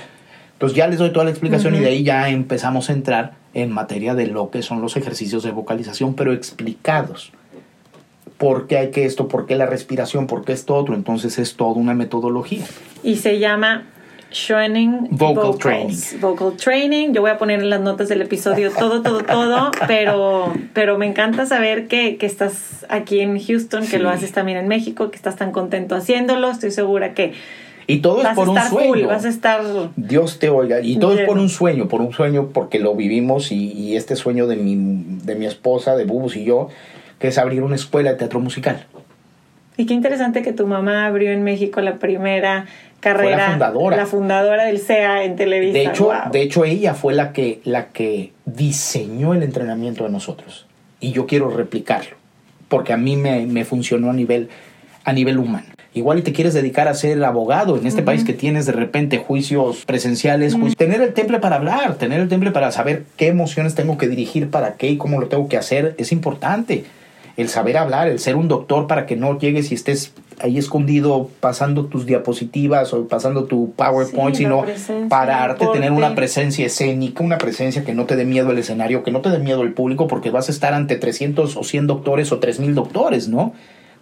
[0.55, 3.71] Entonces ya les doy toda la explicación y de ahí ya empezamos a entrar en
[3.71, 7.33] materia de lo que son los ejercicios de vocalización, pero explicados.
[8.39, 9.29] ¿Por qué hay que esto?
[9.29, 10.27] ¿Por qué la respiración?
[10.27, 10.95] ¿Por qué esto otro?
[10.95, 12.65] Entonces es toda una metodología.
[13.03, 13.85] Y se llama
[14.33, 15.59] Schwenning Vocal Vocals.
[15.59, 16.21] Training.
[16.21, 17.13] Vocal Training.
[17.13, 21.07] Yo voy a poner en las notas del episodio todo, todo, todo, pero, pero me
[21.07, 23.99] encanta saber que, que estás aquí en Houston, que Sí.
[23.99, 26.51] lo haces también en México, que estás tan contento haciéndolo.
[26.51, 27.33] Estoy segura que
[27.87, 28.89] Y todo es vas a por un sueño.
[28.95, 29.63] full, vas a estar...
[29.97, 30.81] Dios te oiga.
[30.83, 34.15] Y todo es por un sueño, por un sueño porque lo vivimos y, y este
[34.15, 34.77] sueño de mi,
[35.25, 36.69] de mi esposa, de Bubus y yo,
[37.19, 38.87] que es abrir una escuela de teatro musical.
[39.77, 42.67] Y qué interesante que tu mamá abrió en México la primera
[43.01, 43.51] carrera.
[43.51, 43.97] fundadora.
[43.97, 45.73] La fundadora del CEA en Televisa.
[45.79, 46.33] De hecho, Guau.
[46.33, 50.67] de hecho, ella fue la que, la que diseñó el entrenamiento de nosotros.
[51.01, 52.17] Y yo quiero replicarlo.
[52.69, 54.49] Porque a mí me, me funcionó a nivel,
[55.05, 55.67] a nivel humano.
[55.95, 59.17] Igual y te quieres dedicar a ser abogado en este país que tienes de repente
[59.19, 63.75] juicios presenciales, juicios- tener el temple para hablar, tener el temple para saber qué emociones
[63.75, 66.85] tengo que dirigir, para qué y cómo lo tengo que hacer, es importante.
[67.39, 71.31] El saber hablar, el ser un doctor para que no llegues y estés ahí escondido
[71.39, 74.65] pasando tus diapositivas o pasando tu PowerPoint, Sí, sino
[75.09, 79.13] pararte, tener una presencia escénica, una presencia que no te dé miedo el escenario, que
[79.13, 82.33] no te dé miedo el público, porque vas a estar ante 300 o 100 doctores
[82.33, 83.53] o 3000 doctores, ¿no?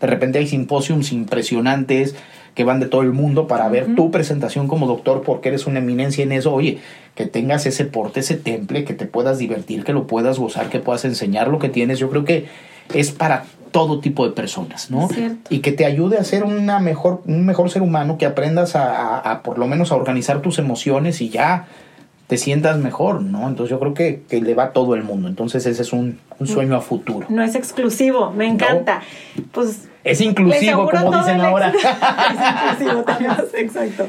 [0.00, 2.14] De repente hay simposiums impresionantes
[2.54, 5.80] que van de todo el mundo para ver tu presentación como doctor porque eres una
[5.80, 6.54] eminencia en eso.
[6.54, 6.78] Oye,
[7.14, 10.80] que tengas ese porte, ese temple, que te puedas divertir, que lo puedas gozar, que
[10.80, 11.98] puedas enseñar lo que tienes.
[11.98, 12.46] Yo creo que
[12.94, 15.06] es para todo tipo de personas, ¿no?
[15.10, 15.38] Es cierto.
[15.54, 18.96] Y que te ayude a ser una mejor, un mejor ser humano, que aprendas a,
[19.18, 21.66] a- a por lo menos a organizar tus emociones y ya
[22.26, 23.46] te sientas mejor, ¿no?
[23.48, 25.28] Entonces yo creo que, que le va a todo el mundo.
[25.28, 27.26] Entonces ese es un, un sueño a futuro.
[27.28, 29.02] No es exclusivo, me encanta.
[29.52, 31.68] Pues Es inclusivo, como dicen ahora.
[32.72, 34.08] es inclusivo, tenemos, exacto.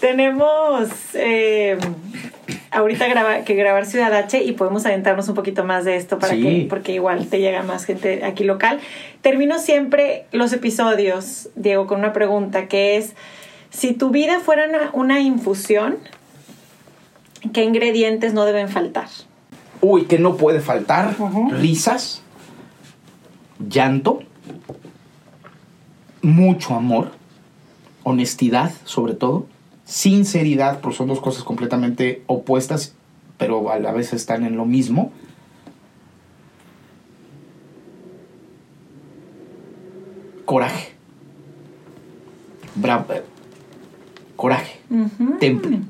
[0.00, 1.76] Tenemos eh,
[2.70, 6.34] ahorita graba- que grabar Ciudad H y podemos adentrarnos un poquito más de esto para
[6.34, 6.42] Sí.
[6.42, 8.80] que, porque igual te llega más gente aquí local.
[9.22, 13.14] Termino siempre los episodios, Diego, con una pregunta que es,
[13.70, 15.98] si tu vida fuera una, una infusión,
[17.52, 19.08] ¿qué ingredientes no deben faltar?
[19.80, 21.16] Uy, que no puede faltar.
[21.50, 22.22] Risas,
[23.68, 24.20] llanto,
[26.22, 27.12] mucho amor,
[28.02, 29.46] honestidad sobre todo,
[29.90, 32.94] sinceridad, porque son dos cosas completamente opuestas,
[33.38, 35.10] pero a la vez están en lo mismo.
[40.44, 40.92] Coraje.
[42.80, 43.22] Bra- eh,
[44.36, 44.80] coraje.
[45.38, 45.80] Temple.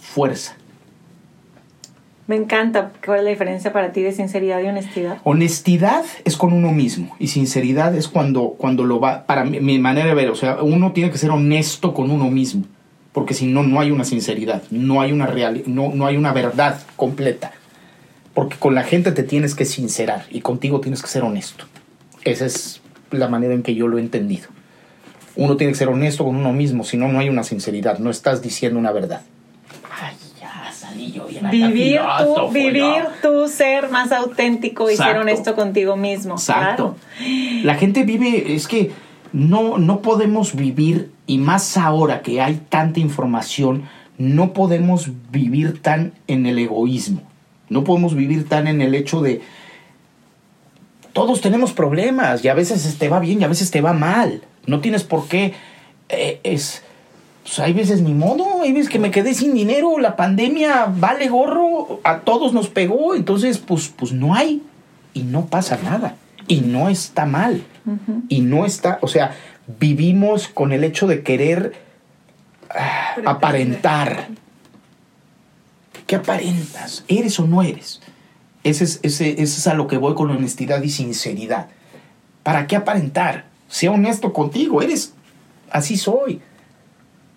[0.00, 0.56] Fuerza.
[2.26, 2.92] Me encanta.
[3.04, 5.18] ¿Cuál es la diferencia para ti de sinceridad y honestidad?
[5.24, 9.78] Honestidad es con uno mismo y sinceridad es cuando, cuando lo va, para mi, mi
[9.80, 12.64] manera de ver, o sea, uno tiene que ser honesto con uno mismo,
[13.12, 16.32] porque si no, no hay una sinceridad, no hay una, real, no, no hay una
[16.32, 17.52] verdad completa,
[18.34, 21.64] porque con la gente te tienes que sincerar y contigo tienes que ser honesto.
[22.24, 22.80] Esa es
[23.10, 24.48] la manera en que yo lo he entendido.
[25.36, 28.10] Uno tiene que ser honesto con uno mismo, si no, no hay una sinceridad, no
[28.10, 29.22] estás diciendo una verdad.
[30.00, 32.50] Ay, ya salí yo bien Vivir yo.
[32.50, 35.20] vivir tu ser más auténtico y ser Exacto.
[35.22, 36.34] honesto contigo mismo.
[36.34, 36.96] Exacto.
[37.18, 37.64] Claro.
[37.64, 38.90] La gente vive, es que
[39.32, 43.84] no, no podemos vivir, y más ahora que hay tanta información,
[44.18, 47.22] no podemos vivir tan en el egoísmo.
[47.68, 49.40] No podemos vivir tan en el hecho de...
[51.12, 54.42] Todos tenemos problemas y a veces te va bien y a veces te va mal.
[54.66, 55.54] No tienes por qué...
[56.08, 56.82] eh, es,
[57.44, 61.28] pues hay veces ni modo, hay veces que me quedé sin dinero, la pandemia vale
[61.28, 64.62] gorro, a todos nos pegó, entonces pues, pues no hay
[65.14, 66.16] y no pasa nada
[66.48, 67.62] y no está mal
[68.28, 69.36] y no está, o sea,
[69.78, 71.74] vivimos con el hecho de querer
[72.70, 74.28] ah, aparentar.
[76.06, 77.04] ¿Qué aparentas?
[77.08, 78.00] ¿Eres o no eres?
[78.64, 81.68] Ese es, ese, ese es a lo que voy con honestidad y sinceridad.
[82.42, 83.44] ¿Para qué aparentar?
[83.68, 85.14] Sea honesto contigo, eres,
[85.70, 86.42] así soy.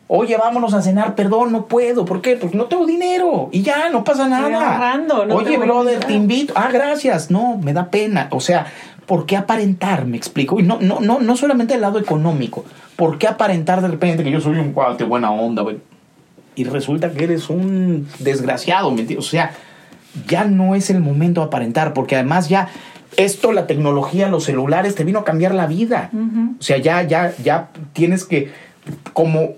[0.08, 2.06] Oye, vámonos a cenar, perdón, no puedo.
[2.06, 2.36] ¿Por qué?
[2.36, 3.50] Porque no tengo dinero.
[3.52, 4.74] Y ya, no pasa nada.
[4.74, 6.54] ahorrando, no Oye, brother, te invito.
[6.56, 7.32] Ah, gracias.
[7.32, 8.28] No, me da pena.
[8.32, 8.68] O sea,
[9.06, 10.06] ¿por qué aparentar?
[10.06, 10.60] Me explico.
[10.60, 12.66] Y no, no, no, no solamente el lado económico.
[12.96, 15.78] ¿Por qué aparentar de repente que yo soy un cuate buena onda, güey?
[16.56, 19.26] Y resulta que eres un desgraciado, ¿me entiendes?
[19.26, 19.52] O sea,
[20.28, 22.70] ya no es el momento de aparentar, porque además ya
[23.18, 26.12] esto, la tecnología, los celulares, te vino a cambiar la vida.
[26.60, 28.52] O sea, ya, ya, ya tienes que,
[29.14, 29.54] como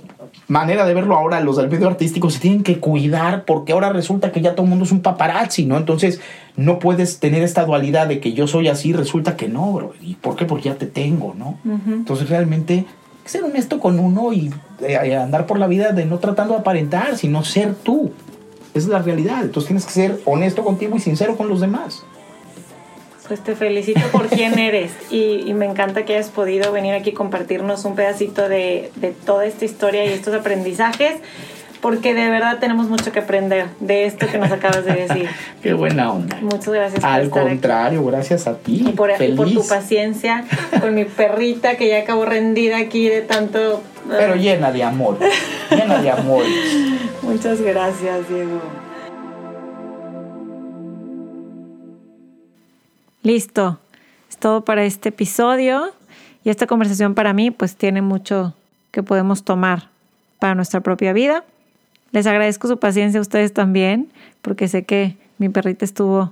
[0.47, 4.31] manera de verlo ahora, los del medio artístico se tienen que cuidar porque ahora resulta
[4.31, 5.77] que ya todo el mundo es un paparazzi, ¿no?
[5.77, 6.22] Entonces
[6.57, 9.94] no puedes tener esta dualidad de que yo soy así, resulta que no, bro.
[10.02, 10.45] ¿Y por qué?
[10.45, 11.57] Porque ya te tengo, ¿no?
[11.88, 14.52] Entonces realmente hay que ser honesto con uno y
[14.82, 18.11] eh, andar por la vida de no tratando de aparentar, sino ser tú.
[18.73, 19.44] Esa es la realidad.
[19.44, 22.03] Entonces tienes que ser honesto contigo y sincero con los demás.
[23.27, 27.11] Pues te felicito por quién eres y, y me encanta que hayas podido venir aquí
[27.11, 31.15] compartirnos un pedacito de, de toda esta historia y estos aprendizajes,
[31.81, 35.30] porque de verdad tenemos mucho que aprender de esto que nos acabas de decir.
[35.61, 36.38] Qué buena onda.
[36.41, 37.49] Muchas gracias por Al estar aquí.
[37.49, 38.85] contrario, gracias a ti.
[38.88, 40.45] Y por, y por tu paciencia
[40.81, 43.84] con mi perrita que ya acabó rendida aquí de tanto...
[44.10, 45.18] Pero llena de amor.
[45.72, 46.43] llena de amor.
[47.23, 48.61] Muchas gracias, Diego.
[53.23, 53.80] Listo.
[54.30, 55.91] Es todo para este episodio.
[56.43, 58.53] Y esta conversación para mí pues tiene mucho
[58.91, 59.89] que podemos tomar
[60.38, 61.43] para nuestra propia vida.
[62.15, 64.07] Les agradezco su paciencia a ustedes también,
[64.41, 66.31] porque sé que mi perrita estuvo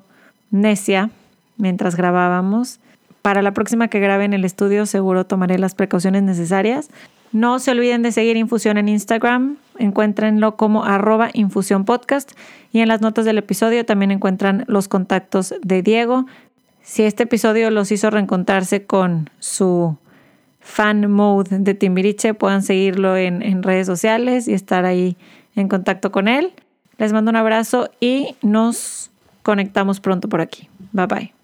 [0.50, 1.10] necia
[1.58, 2.80] mientras grabábamos.
[3.22, 6.90] Para la próxima que grabe en el estudio seguro tomaré las precauciones necesarias.
[7.34, 9.58] No se olviden de seguir Infusión en Instagram.
[9.78, 12.32] Encuéntrenlo como arroba Infusión Podcast.
[12.72, 16.28] Y en las notas del episodio también encuentran los contactos de Diego.
[16.82, 19.98] Si este episodio los hizo reencontrarse con su
[20.62, 25.18] fan mode de Timbiriche, puedan seguirlo en, en redes sociales y estar ahí
[25.56, 26.54] en contacto con él.
[26.98, 29.12] Les mando un abrazo y nos
[29.42, 30.70] conectamos pronto por aquí.
[30.92, 31.43] Bye bye.